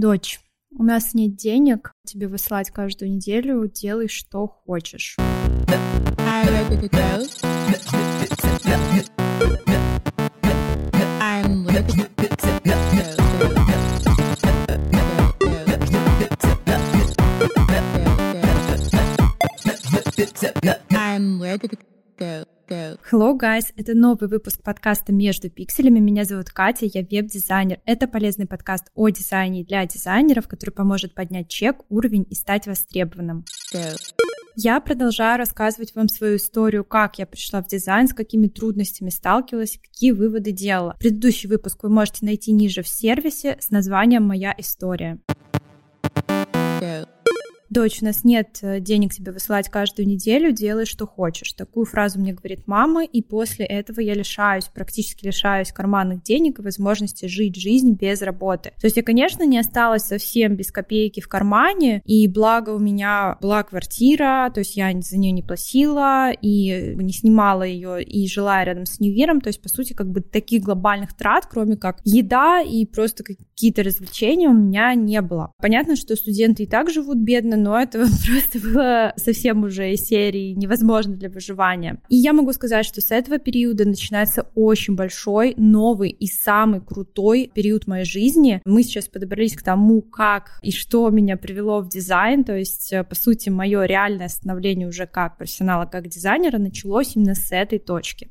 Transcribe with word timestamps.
Дочь, 0.00 0.40
у 0.70 0.82
нас 0.82 1.12
нет 1.12 1.36
денег 1.36 1.92
тебе 2.06 2.26
выслать 2.26 2.70
каждую 2.70 3.12
неделю, 3.12 3.68
делай 3.68 4.08
что 4.08 4.46
хочешь. 4.46 5.18
I'm 20.90 21.42
ready 21.42 21.89
go. 22.70 22.98
Hello, 23.10 23.36
guys! 23.36 23.72
Это 23.76 23.94
новый 23.94 24.28
выпуск 24.28 24.62
подкаста 24.62 25.12
«Между 25.12 25.50
пикселями». 25.50 25.98
Меня 25.98 26.24
зовут 26.24 26.50
Катя, 26.50 26.86
я 26.86 27.02
веб-дизайнер. 27.02 27.80
Это 27.84 28.06
полезный 28.06 28.46
подкаст 28.46 28.90
о 28.94 29.08
дизайне 29.08 29.64
для 29.64 29.84
дизайнеров, 29.86 30.46
который 30.46 30.70
поможет 30.70 31.14
поднять 31.14 31.48
чек, 31.48 31.80
уровень 31.88 32.26
и 32.30 32.34
стать 32.34 32.66
востребованным. 32.66 33.44
Я 34.56 34.80
продолжаю 34.80 35.38
рассказывать 35.38 35.94
вам 35.94 36.08
свою 36.08 36.36
историю, 36.36 36.84
как 36.84 37.18
я 37.18 37.26
пришла 37.26 37.62
в 37.62 37.66
дизайн, 37.66 38.08
с 38.08 38.14
какими 38.14 38.46
трудностями 38.46 39.10
сталкивалась, 39.10 39.78
какие 39.82 40.12
выводы 40.12 40.52
делала. 40.52 40.96
Предыдущий 40.98 41.48
выпуск 41.48 41.82
вы 41.82 41.88
можете 41.88 42.24
найти 42.24 42.52
ниже 42.52 42.82
в 42.82 42.88
сервисе 42.88 43.56
с 43.60 43.70
названием 43.70 44.24
«Моя 44.24 44.54
история» 44.58 45.18
дочь, 47.70 48.02
у 48.02 48.04
нас 48.04 48.24
нет 48.24 48.58
э, 48.62 48.80
денег 48.80 49.14
тебе 49.14 49.32
высылать 49.32 49.68
каждую 49.68 50.06
неделю, 50.06 50.52
делай, 50.52 50.84
что 50.84 51.06
хочешь. 51.06 51.52
Такую 51.52 51.86
фразу 51.86 52.18
мне 52.20 52.32
говорит 52.32 52.66
мама, 52.66 53.04
и 53.04 53.22
после 53.22 53.64
этого 53.64 54.00
я 54.00 54.14
лишаюсь, 54.14 54.64
практически 54.64 55.26
лишаюсь 55.26 55.72
карманных 55.72 56.22
денег 56.22 56.58
и 56.58 56.62
возможности 56.62 57.26
жить 57.26 57.56
жизнь 57.56 57.92
без 57.92 58.22
работы. 58.22 58.72
То 58.80 58.86
есть 58.86 58.96
я, 58.96 59.02
конечно, 59.02 59.44
не 59.44 59.58
осталась 59.58 60.02
совсем 60.02 60.56
без 60.56 60.72
копейки 60.72 61.20
в 61.20 61.28
кармане, 61.28 62.02
и 62.04 62.26
благо 62.26 62.70
у 62.70 62.78
меня 62.78 63.38
была 63.40 63.62
квартира, 63.62 64.50
то 64.52 64.58
есть 64.58 64.76
я 64.76 64.90
за 65.00 65.18
нее 65.18 65.32
не 65.32 65.42
платила, 65.42 66.32
и 66.32 66.94
не 66.96 67.12
снимала 67.12 67.62
ее, 67.62 68.02
и 68.02 68.26
жила 68.26 68.64
рядом 68.64 68.86
с 68.86 68.98
универом, 68.98 69.40
то 69.40 69.48
есть, 69.48 69.62
по 69.62 69.68
сути, 69.68 69.92
как 69.92 70.10
бы 70.10 70.20
таких 70.20 70.62
глобальных 70.62 71.16
трат, 71.16 71.46
кроме 71.46 71.76
как 71.76 72.00
еда 72.04 72.60
и 72.60 72.84
просто 72.84 73.22
какие-то 73.22 73.82
развлечения 73.82 74.48
у 74.48 74.54
меня 74.54 74.94
не 74.94 75.20
было. 75.20 75.52
Понятно, 75.58 75.94
что 75.94 76.16
студенты 76.16 76.64
и 76.64 76.66
так 76.66 76.90
живут 76.90 77.18
бедно, 77.18 77.56
но 77.60 77.80
это 77.80 77.98
просто 78.26 78.58
было 78.58 79.12
совсем 79.16 79.64
уже 79.64 79.92
из 79.92 80.00
серии 80.00 80.52
невозможно 80.52 81.14
для 81.14 81.28
выживания. 81.28 82.00
И 82.08 82.16
я 82.16 82.32
могу 82.32 82.52
сказать, 82.52 82.86
что 82.86 83.00
с 83.00 83.10
этого 83.10 83.38
периода 83.38 83.86
начинается 83.86 84.46
очень 84.54 84.96
большой, 84.96 85.54
новый 85.56 86.10
и 86.10 86.26
самый 86.26 86.80
крутой 86.80 87.50
период 87.54 87.86
моей 87.86 88.04
жизни. 88.04 88.60
Мы 88.64 88.82
сейчас 88.82 89.08
подобрались 89.08 89.56
к 89.56 89.62
тому, 89.62 90.02
как 90.02 90.58
и 90.62 90.72
что 90.72 91.08
меня 91.10 91.36
привело 91.36 91.80
в 91.80 91.88
дизайн, 91.88 92.44
то 92.44 92.56
есть, 92.56 92.92
э, 92.92 93.04
по 93.04 93.14
сути, 93.14 93.48
мое 93.50 93.84
реальное 93.84 94.28
становление 94.28 94.88
уже 94.88 95.06
как 95.06 95.38
профессионала, 95.38 95.86
как 95.86 96.08
дизайнера 96.08 96.58
началось 96.58 97.16
именно 97.16 97.34
с 97.34 97.52
этой 97.52 97.78
точки. 97.78 98.28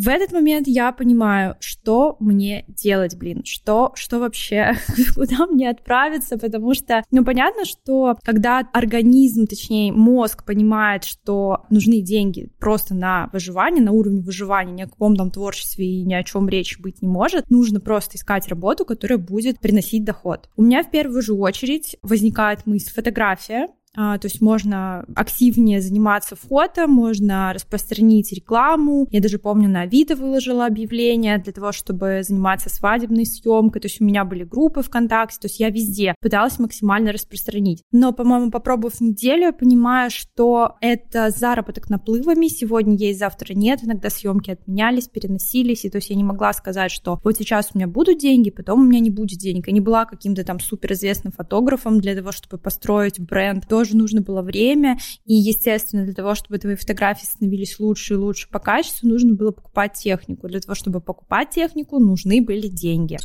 В 0.00 0.06
этот 0.06 0.30
момент 0.30 0.68
я 0.68 0.92
понимаю, 0.92 1.56
что 1.58 2.16
мне 2.20 2.64
делать, 2.68 3.16
блин, 3.16 3.42
что, 3.44 3.90
что 3.96 4.20
вообще, 4.20 4.74
куда 5.16 5.46
мне 5.46 5.68
отправиться, 5.68 6.38
потому 6.38 6.72
что, 6.74 7.02
ну, 7.10 7.24
понятно, 7.24 7.64
что 7.64 8.16
когда 8.22 8.60
организм, 8.72 9.48
точнее, 9.48 9.90
мозг 9.90 10.44
понимает, 10.44 11.02
что 11.02 11.64
нужны 11.68 12.00
деньги 12.00 12.48
просто 12.60 12.94
на 12.94 13.28
выживание, 13.32 13.82
на 13.82 13.90
уровне 13.90 14.20
выживания, 14.20 14.72
ни 14.72 14.82
о 14.82 14.88
каком 14.88 15.16
там 15.16 15.32
творчестве 15.32 15.84
и 15.84 16.04
ни 16.04 16.14
о 16.14 16.22
чем 16.22 16.48
речи 16.48 16.80
быть 16.80 17.02
не 17.02 17.08
может, 17.08 17.50
нужно 17.50 17.80
просто 17.80 18.18
искать 18.18 18.46
работу, 18.46 18.84
которая 18.84 19.18
будет 19.18 19.58
приносить 19.58 20.04
доход. 20.04 20.48
У 20.56 20.62
меня 20.62 20.84
в 20.84 20.92
первую 20.92 21.22
же 21.22 21.32
очередь 21.32 21.96
возникает 22.02 22.66
мысль 22.66 22.92
фотография, 22.92 23.66
то 23.98 24.20
есть 24.22 24.40
можно 24.40 25.04
активнее 25.16 25.80
заниматься 25.80 26.36
фото, 26.36 26.86
можно 26.86 27.52
распространить 27.52 28.32
рекламу. 28.32 29.08
Я 29.10 29.20
даже 29.20 29.38
помню, 29.38 29.68
на 29.68 29.82
Авито 29.82 30.14
выложила 30.14 30.66
объявление 30.66 31.38
для 31.38 31.52
того, 31.52 31.72
чтобы 31.72 32.20
заниматься 32.22 32.70
свадебной 32.70 33.26
съемкой. 33.26 33.80
То 33.80 33.86
есть 33.86 34.00
у 34.00 34.04
меня 34.04 34.24
были 34.24 34.44
группы 34.44 34.82
ВКонтакте, 34.82 35.38
то 35.40 35.46
есть 35.46 35.58
я 35.58 35.70
везде 35.70 36.14
пыталась 36.20 36.58
максимально 36.58 37.12
распространить. 37.12 37.82
Но, 37.90 38.12
по-моему, 38.12 38.50
попробовав 38.50 39.00
неделю, 39.00 39.46
я 39.46 39.52
понимаю, 39.52 40.10
что 40.10 40.76
это 40.80 41.30
заработок 41.30 41.90
наплывами. 41.90 42.46
Сегодня 42.46 42.96
есть, 42.96 43.18
завтра 43.18 43.54
нет. 43.54 43.80
Иногда 43.82 44.10
съемки 44.10 44.50
отменялись, 44.50 45.08
переносились. 45.08 45.84
И 45.84 45.90
то 45.90 45.96
есть 45.96 46.10
я 46.10 46.16
не 46.16 46.24
могла 46.24 46.52
сказать, 46.52 46.90
что 46.90 47.18
вот 47.24 47.36
сейчас 47.36 47.70
у 47.74 47.78
меня 47.78 47.88
будут 47.88 48.18
деньги, 48.18 48.50
потом 48.50 48.80
у 48.80 48.84
меня 48.84 49.00
не 49.00 49.10
будет 49.10 49.38
денег. 49.38 49.66
Я 49.66 49.72
не 49.72 49.80
была 49.80 50.04
каким-то 50.04 50.44
там 50.44 50.60
суперизвестным 50.60 51.32
фотографом 51.32 52.00
для 52.00 52.14
того, 52.14 52.32
чтобы 52.32 52.58
построить 52.58 53.18
бренд. 53.18 53.66
Тоже 53.68 53.87
тоже 53.88 53.96
нужно 53.96 54.20
было 54.20 54.42
время, 54.42 54.98
и, 55.24 55.34
естественно, 55.34 56.04
для 56.04 56.14
того, 56.14 56.34
чтобы 56.34 56.58
твои 56.58 56.74
фотографии 56.74 57.24
становились 57.24 57.78
лучше 57.78 58.14
и 58.14 58.16
лучше 58.16 58.48
по 58.50 58.58
качеству, 58.58 59.08
нужно 59.08 59.34
было 59.34 59.50
покупать 59.50 59.94
технику. 59.94 60.48
Для 60.48 60.60
того, 60.60 60.74
чтобы 60.74 61.00
покупать 61.00 61.50
технику, 61.50 61.98
нужны 61.98 62.42
были 62.42 62.68
деньги. 62.68 63.18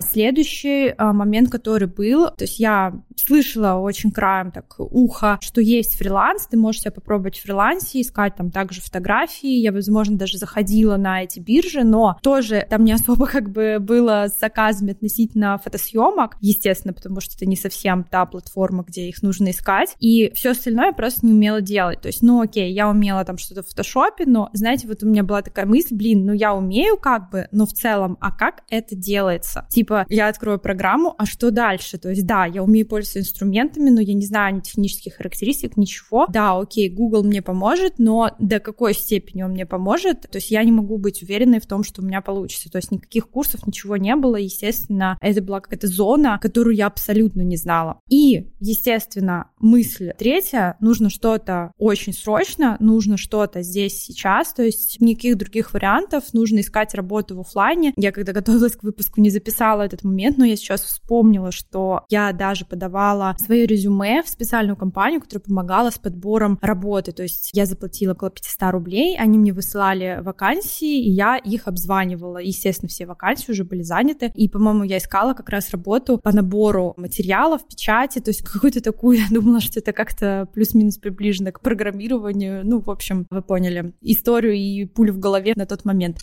Следующий 0.00 0.94
а, 0.96 1.12
момент, 1.12 1.50
который 1.50 1.88
был, 1.88 2.26
то 2.26 2.44
есть 2.44 2.60
я 2.60 3.02
слышала 3.16 3.80
очень 3.80 4.10
краем 4.10 4.50
так 4.50 4.74
ухо, 4.78 5.38
что 5.40 5.60
есть 5.60 5.96
фриланс, 5.96 6.46
ты 6.46 6.56
можешь 6.56 6.82
себя 6.82 6.92
попробовать 6.92 7.38
в 7.38 7.42
фрилансе, 7.42 8.00
искать 8.00 8.36
там 8.36 8.50
также 8.50 8.80
фотографии, 8.80 9.60
я, 9.60 9.72
возможно, 9.72 10.16
даже 10.16 10.38
заходила 10.38 10.96
на 10.96 11.22
эти 11.22 11.40
биржи, 11.40 11.82
но 11.82 12.18
тоже 12.22 12.66
там 12.68 12.84
не 12.84 12.92
особо 12.92 13.26
как 13.36 13.50
бы 13.50 13.78
было 13.80 14.26
с 14.28 14.38
заказами 14.38 14.92
относительно 14.92 15.58
фотосъемок, 15.58 16.36
естественно, 16.40 16.92
потому 16.92 17.20
что 17.20 17.34
это 17.36 17.46
не 17.46 17.56
совсем 17.56 18.04
та 18.04 18.26
платформа, 18.26 18.84
где 18.86 19.08
их 19.08 19.22
нужно 19.22 19.50
искать, 19.50 19.96
и 20.00 20.30
все 20.34 20.50
остальное 20.50 20.86
я 20.86 20.92
просто 20.92 21.26
не 21.26 21.32
умела 21.32 21.60
делать, 21.60 22.00
то 22.00 22.08
есть, 22.08 22.22
ну 22.22 22.40
окей, 22.40 22.72
я 22.72 22.88
умела 22.88 23.24
там 23.24 23.38
что-то 23.38 23.62
в 23.62 23.68
фотошопе, 23.68 24.24
но, 24.26 24.50
знаете, 24.52 24.86
вот 24.86 25.02
у 25.02 25.06
меня 25.06 25.22
была 25.22 25.42
такая 25.42 25.66
мысль, 25.66 25.94
блин, 25.94 26.26
ну 26.26 26.32
я 26.32 26.54
умею 26.54 26.96
как 26.96 27.30
бы, 27.30 27.48
но 27.52 27.66
в 27.66 27.72
целом, 27.72 28.16
а 28.20 28.30
как 28.30 28.62
это 28.70 28.94
делается? 28.94 29.66
Типа, 29.70 30.04
я 30.08 30.28
открою 30.28 30.58
программу, 30.58 31.14
а 31.16 31.26
что 31.26 31.50
дальше? 31.50 31.98
То 31.98 32.10
есть, 32.10 32.26
да, 32.26 32.46
я 32.46 32.62
умею 32.62 32.86
пользоваться 32.86 33.05
пользуюсь 33.06 33.26
инструментами, 33.26 33.90
но 33.90 34.00
я 34.00 34.14
не 34.14 34.26
знаю 34.26 34.56
ни 34.56 34.60
технических 34.60 35.14
характеристик, 35.14 35.76
ничего. 35.76 36.26
Да, 36.28 36.58
окей, 36.58 36.88
Google 36.88 37.22
мне 37.22 37.42
поможет, 37.42 37.98
но 37.98 38.30
до 38.38 38.60
какой 38.60 38.94
степени 38.94 39.42
он 39.42 39.52
мне 39.52 39.66
поможет? 39.66 40.22
То 40.22 40.36
есть 40.36 40.50
я 40.50 40.62
не 40.64 40.72
могу 40.72 40.98
быть 40.98 41.22
уверенной 41.22 41.60
в 41.60 41.66
том, 41.66 41.84
что 41.84 42.02
у 42.02 42.04
меня 42.04 42.20
получится. 42.20 42.70
То 42.70 42.76
есть 42.76 42.90
никаких 42.90 43.28
курсов, 43.28 43.66
ничего 43.66 43.96
не 43.96 44.14
было. 44.16 44.36
Естественно, 44.36 45.18
это 45.20 45.42
была 45.42 45.60
какая-то 45.60 45.86
зона, 45.86 46.38
которую 46.40 46.76
я 46.76 46.86
абсолютно 46.86 47.42
не 47.42 47.56
знала. 47.56 48.00
И, 48.08 48.50
естественно, 48.60 49.50
мысль 49.58 50.12
третья, 50.18 50.76
нужно 50.80 51.10
что-то 51.10 51.72
очень 51.78 52.12
срочно, 52.12 52.76
нужно 52.80 53.16
что-то 53.16 53.62
здесь 53.62 54.00
сейчас, 54.00 54.52
то 54.52 54.62
есть 54.62 55.00
никаких 55.00 55.36
других 55.36 55.72
вариантов, 55.72 56.24
нужно 56.32 56.60
искать 56.60 56.94
работу 56.94 57.36
в 57.36 57.40
офлайне. 57.40 57.92
Я 57.96 58.12
когда 58.12 58.32
готовилась 58.32 58.76
к 58.76 58.82
выпуску, 58.82 59.20
не 59.20 59.30
записала 59.30 59.82
этот 59.82 60.04
момент, 60.04 60.38
но 60.38 60.44
я 60.44 60.56
сейчас 60.56 60.82
вспомнила, 60.82 61.52
что 61.52 62.04
я 62.08 62.32
даже 62.32 62.64
подавала 62.64 62.95
подавала 62.96 63.36
свое 63.38 63.66
резюме 63.66 64.22
в 64.22 64.28
специальную 64.28 64.76
компанию, 64.76 65.20
которая 65.20 65.42
помогала 65.42 65.90
с 65.90 65.98
подбором 65.98 66.58
работы. 66.62 67.12
То 67.12 67.22
есть 67.22 67.50
я 67.52 67.66
заплатила 67.66 68.12
около 68.12 68.30
500 68.30 68.72
рублей, 68.72 69.18
они 69.18 69.38
мне 69.38 69.52
высылали 69.52 70.20
вакансии, 70.22 71.04
и 71.04 71.10
я 71.10 71.36
их 71.36 71.68
обзванивала. 71.68 72.38
Естественно, 72.38 72.88
все 72.88 73.04
вакансии 73.04 73.52
уже 73.52 73.64
были 73.64 73.82
заняты. 73.82 74.32
И, 74.34 74.48
по-моему, 74.48 74.84
я 74.84 74.96
искала 74.96 75.34
как 75.34 75.50
раз 75.50 75.70
работу 75.70 76.18
по 76.18 76.32
набору 76.32 76.94
материалов, 76.96 77.66
печати, 77.68 78.20
то 78.20 78.30
есть 78.30 78.42
какую-то 78.42 78.80
такую, 78.80 79.18
я 79.18 79.26
думала, 79.30 79.60
что 79.60 79.80
это 79.80 79.92
как-то 79.92 80.48
плюс-минус 80.54 80.96
приближено 80.96 81.52
к 81.52 81.60
программированию. 81.60 82.64
Ну, 82.64 82.80
в 82.80 82.90
общем, 82.90 83.26
вы 83.30 83.42
поняли 83.42 83.92
историю 84.00 84.54
и 84.54 84.86
пулю 84.86 85.12
в 85.12 85.18
голове 85.18 85.52
на 85.54 85.66
тот 85.66 85.84
момент. 85.84 86.16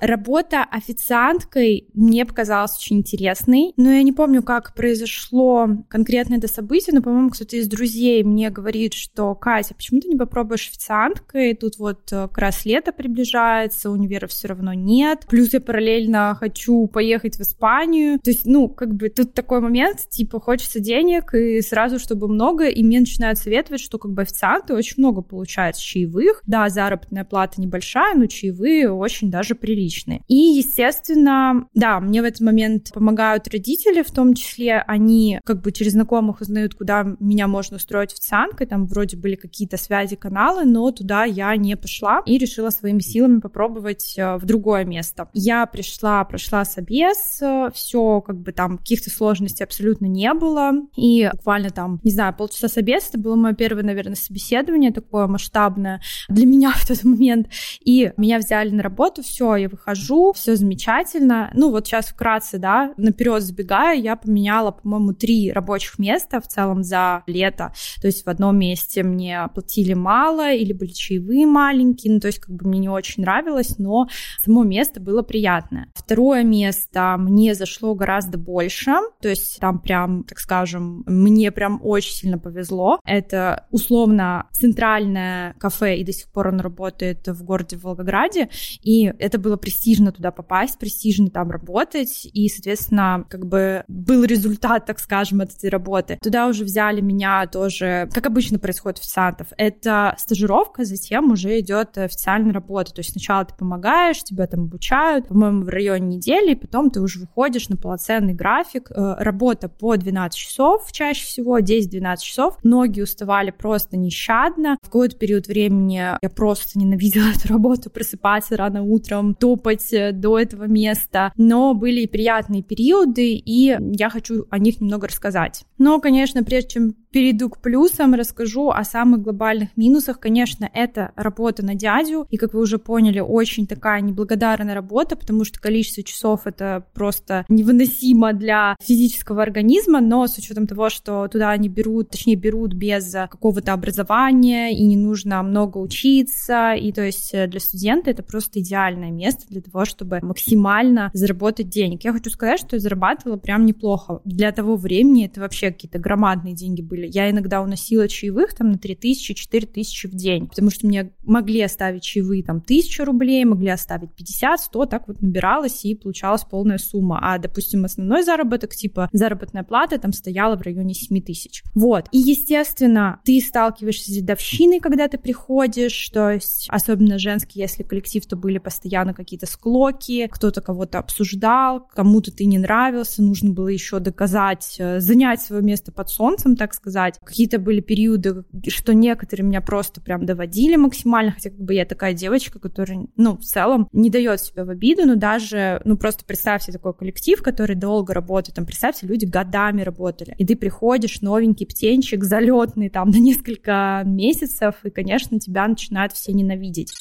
Работа 0.00 0.64
официанткой 0.64 1.88
мне 1.94 2.26
показалась 2.26 2.76
очень 2.76 2.98
интересной, 2.98 3.72
но 3.76 3.92
я 3.92 4.02
не 4.02 4.12
помню, 4.12 4.42
как 4.42 4.74
произошло 4.74 5.68
конкретно 5.88 6.34
это 6.34 6.48
событие, 6.48 6.94
но, 6.94 7.02
по-моему, 7.02 7.30
кто-то 7.30 7.56
из 7.56 7.68
друзей 7.68 8.22
мне 8.22 8.50
говорит, 8.50 8.94
что 8.94 9.34
Катя, 9.34 9.74
почему 9.74 10.00
ты 10.00 10.08
не 10.08 10.16
попробуешь 10.16 10.68
официанткой? 10.68 11.54
Тут 11.54 11.78
вот 11.78 12.12
э, 12.12 12.28
как 12.28 12.38
раз 12.38 12.64
лето 12.64 12.92
приближается, 12.92 13.90
универа 13.90 14.26
все 14.26 14.48
равно 14.48 14.72
нет. 14.72 15.26
Плюс 15.28 15.52
я 15.52 15.60
параллельно 15.60 16.36
хочу 16.38 16.86
поехать 16.86 17.36
в 17.36 17.40
Испанию. 17.40 18.18
То 18.18 18.30
есть, 18.30 18.46
ну, 18.46 18.68
как 18.68 18.94
бы 18.94 19.08
тут 19.08 19.34
такой 19.34 19.60
момент, 19.60 20.00
типа, 20.10 20.40
хочется 20.40 20.80
денег, 20.80 21.34
и 21.34 21.60
сразу, 21.62 21.98
чтобы 21.98 22.28
много, 22.28 22.68
и 22.68 22.82
мне 22.82 23.00
начинают 23.00 23.38
советовать, 23.38 23.80
что 23.80 23.98
как 23.98 24.12
бы 24.12 24.22
официанты 24.22 24.74
очень 24.74 24.94
много 24.98 25.22
получают 25.22 25.76
чаевых. 25.76 26.42
Да, 26.46 26.68
заработная 26.68 27.24
плата 27.24 27.60
небольшая, 27.60 28.14
но 28.16 28.26
чаевые 28.26 28.90
очень 28.90 29.30
даже 29.30 29.54
приличные 29.54 29.83
приличные. 29.84 30.22
И, 30.28 30.34
естественно, 30.34 31.66
да, 31.74 32.00
мне 32.00 32.22
в 32.22 32.24
этот 32.24 32.40
момент 32.40 32.92
помогают 32.92 33.48
родители, 33.48 34.02
в 34.02 34.10
том 34.10 34.34
числе 34.34 34.78
они 34.86 35.40
как 35.44 35.60
бы 35.62 35.72
через 35.72 35.92
знакомых 35.92 36.40
узнают, 36.40 36.74
куда 36.74 37.04
меня 37.20 37.46
можно 37.48 37.76
устроить 37.76 38.12
официанткой, 38.12 38.66
там 38.66 38.86
вроде 38.86 39.16
были 39.16 39.34
какие-то 39.36 39.76
связи, 39.76 40.16
каналы, 40.16 40.64
но 40.64 40.90
туда 40.90 41.24
я 41.24 41.54
не 41.56 41.76
пошла 41.76 42.22
и 42.26 42.38
решила 42.38 42.70
своими 42.70 43.00
силами 43.00 43.40
попробовать 43.40 44.14
э, 44.16 44.36
в 44.36 44.44
другое 44.46 44.84
место. 44.84 45.28
Я 45.32 45.66
пришла, 45.66 46.24
прошла 46.24 46.64
собес, 46.64 47.40
э, 47.42 47.70
все 47.74 48.20
как 48.20 48.38
бы 48.38 48.52
там 48.52 48.78
каких-то 48.78 49.10
сложностей 49.10 49.64
абсолютно 49.64 50.06
не 50.06 50.32
было, 50.34 50.72
и 50.96 51.30
буквально 51.32 51.70
там, 51.70 52.00
не 52.02 52.10
знаю, 52.10 52.34
полчаса 52.34 52.68
собес, 52.68 53.08
это 53.08 53.18
было 53.18 53.36
мое 53.36 53.54
первое, 53.54 53.82
наверное, 53.82 54.16
собеседование 54.16 54.92
такое 54.92 55.26
масштабное 55.26 56.00
для 56.28 56.46
меня 56.46 56.72
в 56.76 56.86
тот 56.86 57.04
момент, 57.04 57.48
и 57.84 58.12
меня 58.16 58.38
взяли 58.38 58.70
на 58.70 58.82
работу, 58.82 59.22
все, 59.22 59.56
я 59.56 59.68
выхожу, 59.74 60.32
все 60.32 60.56
замечательно, 60.56 61.50
ну 61.54 61.70
вот 61.70 61.86
сейчас 61.86 62.06
вкратце, 62.06 62.58
да, 62.58 62.92
наперед 62.96 63.42
забегая, 63.42 63.96
я 63.96 64.16
поменяла, 64.16 64.70
по-моему, 64.70 65.12
три 65.12 65.52
рабочих 65.52 65.98
места 65.98 66.40
в 66.40 66.48
целом 66.48 66.82
за 66.82 67.22
лето, 67.26 67.72
то 68.00 68.06
есть 68.06 68.24
в 68.24 68.28
одном 68.28 68.58
месте 68.58 69.02
мне 69.02 69.48
платили 69.52 69.94
мало 69.94 70.52
или 70.52 70.72
были 70.72 70.90
чаевые 70.90 71.46
маленькие, 71.46 72.14
ну 72.14 72.20
то 72.20 72.28
есть 72.28 72.38
как 72.38 72.54
бы 72.54 72.68
мне 72.68 72.78
не 72.80 72.88
очень 72.88 73.22
нравилось, 73.22 73.78
но 73.78 74.08
само 74.42 74.64
место 74.64 75.00
было 75.00 75.22
приятное. 75.22 75.88
Второе 75.94 76.42
место 76.42 77.16
мне 77.18 77.54
зашло 77.54 77.94
гораздо 77.94 78.38
больше, 78.38 78.92
то 79.20 79.28
есть 79.28 79.58
там 79.60 79.78
прям, 79.78 80.24
так 80.24 80.38
скажем, 80.38 81.02
мне 81.06 81.50
прям 81.50 81.80
очень 81.82 82.14
сильно 82.14 82.38
повезло. 82.38 83.00
Это 83.04 83.66
условно 83.70 84.46
центральное 84.52 85.54
кафе, 85.58 85.96
и 85.96 86.04
до 86.04 86.12
сих 86.12 86.30
пор 86.30 86.48
оно 86.48 86.62
работает 86.62 87.26
в 87.26 87.44
городе 87.44 87.76
Волгограде, 87.76 88.48
и 88.82 89.12
это 89.18 89.38
было 89.38 89.56
престижно 89.64 90.12
туда 90.12 90.30
попасть, 90.30 90.78
престижно 90.78 91.30
там 91.30 91.50
работать, 91.50 92.28
и, 92.30 92.50
соответственно, 92.50 93.24
как 93.30 93.46
бы 93.46 93.82
был 93.88 94.24
результат, 94.24 94.84
так 94.84 94.98
скажем, 94.98 95.40
от 95.40 95.54
этой 95.54 95.70
работы. 95.70 96.18
Туда 96.22 96.48
уже 96.48 96.64
взяли 96.64 97.00
меня 97.00 97.46
тоже, 97.46 98.10
как 98.12 98.26
обычно 98.26 98.58
происходит 98.58 98.98
официантов, 98.98 99.46
это 99.56 100.14
стажировка, 100.18 100.84
затем 100.84 101.32
уже 101.32 101.58
идет 101.60 101.96
официальная 101.96 102.52
работа, 102.52 102.92
то 102.92 103.00
есть 103.00 103.12
сначала 103.12 103.46
ты 103.46 103.54
помогаешь, 103.54 104.22
тебя 104.22 104.46
там 104.46 104.64
обучают, 104.64 105.28
по-моему, 105.28 105.62
в 105.62 105.68
районе 105.70 106.16
недели, 106.16 106.52
и 106.52 106.56
потом 106.56 106.90
ты 106.90 107.00
уже 107.00 107.20
выходишь 107.20 107.70
на 107.70 107.78
полноценный 107.78 108.34
график, 108.34 108.90
э, 108.90 109.14
работа 109.18 109.70
по 109.70 109.96
12 109.96 110.38
часов 110.38 110.92
чаще 110.92 111.24
всего, 111.24 111.58
10-12 111.58 112.16
часов, 112.18 112.58
многие 112.62 113.00
уставали 113.00 113.50
просто 113.50 113.96
нещадно, 113.96 114.76
в 114.82 114.86
какой-то 114.86 115.16
период 115.16 115.46
времени 115.46 116.18
я 116.20 116.30
просто 116.30 116.78
ненавидела 116.78 117.28
эту 117.34 117.48
работу, 117.48 117.88
просыпаться 117.88 118.58
рано 118.58 118.82
утром, 118.82 119.34
топать 119.34 119.53
э, 119.92 120.12
до 120.12 120.38
этого 120.38 120.64
места, 120.64 121.32
но 121.36 121.74
были 121.74 122.00
и 122.02 122.06
приятные 122.06 122.62
периоды, 122.62 123.34
и 123.34 123.76
я 123.92 124.10
хочу 124.10 124.46
о 124.50 124.58
них 124.58 124.80
немного 124.80 125.08
рассказать. 125.08 125.64
Но, 125.78 126.00
конечно, 126.00 126.44
прежде 126.44 126.70
чем 126.70 126.94
перейду 127.10 127.48
к 127.48 127.58
плюсам, 127.58 128.14
расскажу 128.14 128.70
о 128.70 128.82
самых 128.82 129.22
глобальных 129.22 129.76
минусах. 129.76 130.18
Конечно, 130.18 130.68
это 130.72 131.12
работа 131.14 131.64
на 131.64 131.76
дядю, 131.76 132.26
и, 132.28 132.36
как 132.36 132.54
вы 132.54 132.60
уже 132.60 132.78
поняли, 132.78 133.20
очень 133.20 133.68
такая 133.68 134.00
неблагодарная 134.00 134.74
работа, 134.74 135.14
потому 135.14 135.44
что 135.44 135.60
количество 135.60 136.02
часов 136.02 136.46
это 136.46 136.84
просто 136.92 137.44
невыносимо 137.48 138.32
для 138.32 138.74
физического 138.82 139.42
организма, 139.42 140.00
но 140.00 140.26
с 140.26 140.36
учетом 140.38 140.66
того, 140.66 140.90
что 140.90 141.28
туда 141.28 141.50
они 141.50 141.68
берут, 141.68 142.10
точнее 142.10 142.34
берут 142.34 142.74
без 142.74 143.12
какого-то 143.12 143.72
образования, 143.72 144.76
и 144.76 144.84
не 144.84 144.96
нужно 144.96 145.40
много 145.44 145.78
учиться, 145.78 146.72
и 146.72 146.90
то 146.90 147.02
есть 147.02 147.30
для 147.32 147.60
студента 147.60 148.10
это 148.10 148.24
просто 148.24 148.58
идеальное 148.58 149.12
место 149.12 149.46
для 149.48 149.60
того, 149.60 149.84
чтобы 149.84 150.18
максимально 150.20 151.10
заработать 151.14 151.68
денег. 151.68 152.02
Я 152.02 152.12
хочу 152.12 152.30
сказать, 152.30 152.58
что 152.58 152.74
я 152.74 152.80
зарабатывала 152.80 153.36
прям 153.36 153.66
неплохо. 153.66 154.20
Для 154.24 154.50
того 154.50 154.74
времени 154.74 155.26
это 155.26 155.40
вообще 155.40 155.63
какие-то 155.72 155.98
громадные 155.98 156.54
деньги 156.54 156.82
были. 156.82 157.08
Я 157.12 157.30
иногда 157.30 157.62
уносила 157.62 158.08
чаевых 158.08 158.54
там 158.54 158.72
на 158.72 158.78
3000, 158.78 159.34
4000 159.34 160.06
в 160.06 160.14
день, 160.14 160.46
потому 160.48 160.70
что 160.70 160.86
мне 160.86 161.12
могли 161.22 161.60
оставить 161.60 162.02
чаевые 162.02 162.42
там 162.42 162.56
1000 162.56 163.04
рублей, 163.04 163.44
могли 163.44 163.68
оставить 163.68 164.14
50, 164.14 164.60
100, 164.60 164.86
так 164.86 165.08
вот 165.08 165.22
набиралась 165.22 165.84
и 165.84 165.94
получалась 165.94 166.44
полная 166.44 166.78
сумма. 166.78 167.18
А, 167.22 167.38
допустим, 167.38 167.84
основной 167.84 168.22
заработок, 168.22 168.74
типа 168.74 169.08
заработная 169.12 169.64
плата 169.64 169.98
там 169.98 170.12
стояла 170.12 170.56
в 170.56 170.62
районе 170.62 170.94
7000. 170.94 171.64
Вот. 171.74 172.08
И, 172.12 172.18
естественно, 172.18 173.20
ты 173.24 173.40
сталкиваешься 173.40 174.10
с 174.10 174.14
дедовщиной, 174.14 174.80
когда 174.80 175.08
ты 175.08 175.18
приходишь, 175.18 176.08
то 176.10 176.30
есть 176.30 176.66
особенно 176.68 177.18
женский, 177.18 177.60
если 177.60 177.82
коллектив, 177.82 178.24
то 178.26 178.36
были 178.36 178.58
постоянно 178.58 179.14
какие-то 179.14 179.46
склоки, 179.46 180.28
кто-то 180.30 180.60
кого-то 180.60 180.98
обсуждал, 180.98 181.88
кому-то 181.94 182.30
ты 182.30 182.44
не 182.44 182.58
нравился, 182.58 183.22
нужно 183.22 183.50
было 183.52 183.68
еще 183.68 183.98
доказать, 183.98 184.76
э, 184.78 185.00
занять 185.00 185.40
свое 185.40 185.53
место 185.60 185.92
под 185.92 186.08
солнцем, 186.10 186.56
так 186.56 186.74
сказать. 186.74 187.18
Какие-то 187.24 187.58
были 187.58 187.80
периоды, 187.80 188.44
что 188.68 188.94
некоторые 188.94 189.46
меня 189.46 189.60
просто 189.60 190.00
прям 190.00 190.26
доводили 190.26 190.76
максимально, 190.76 191.32
хотя 191.32 191.50
как 191.50 191.60
бы 191.60 191.74
я 191.74 191.84
такая 191.84 192.14
девочка, 192.14 192.58
которая, 192.58 193.06
ну, 193.16 193.36
в 193.36 193.42
целом 193.42 193.88
не 193.92 194.10
дает 194.10 194.40
себя 194.40 194.64
в 194.64 194.70
обиду, 194.70 195.06
но 195.06 195.16
даже, 195.16 195.80
ну, 195.84 195.96
просто 195.96 196.24
представьте 196.24 196.72
такой 196.72 196.94
коллектив, 196.94 197.42
который 197.42 197.76
долго 197.76 198.14
работает, 198.14 198.56
там, 198.56 198.66
представьте, 198.66 199.06
люди 199.06 199.24
годами 199.24 199.82
работали, 199.82 200.34
и 200.38 200.46
ты 200.46 200.56
приходишь, 200.56 201.20
новенький 201.20 201.66
птенчик, 201.66 202.24
залетный 202.24 202.88
там 202.88 203.10
на 203.10 203.18
несколько 203.18 204.02
месяцев, 204.04 204.76
и, 204.84 204.90
конечно, 204.90 205.38
тебя 205.38 205.66
начинают 205.68 206.12
все 206.12 206.32
ненавидеть. 206.32 206.92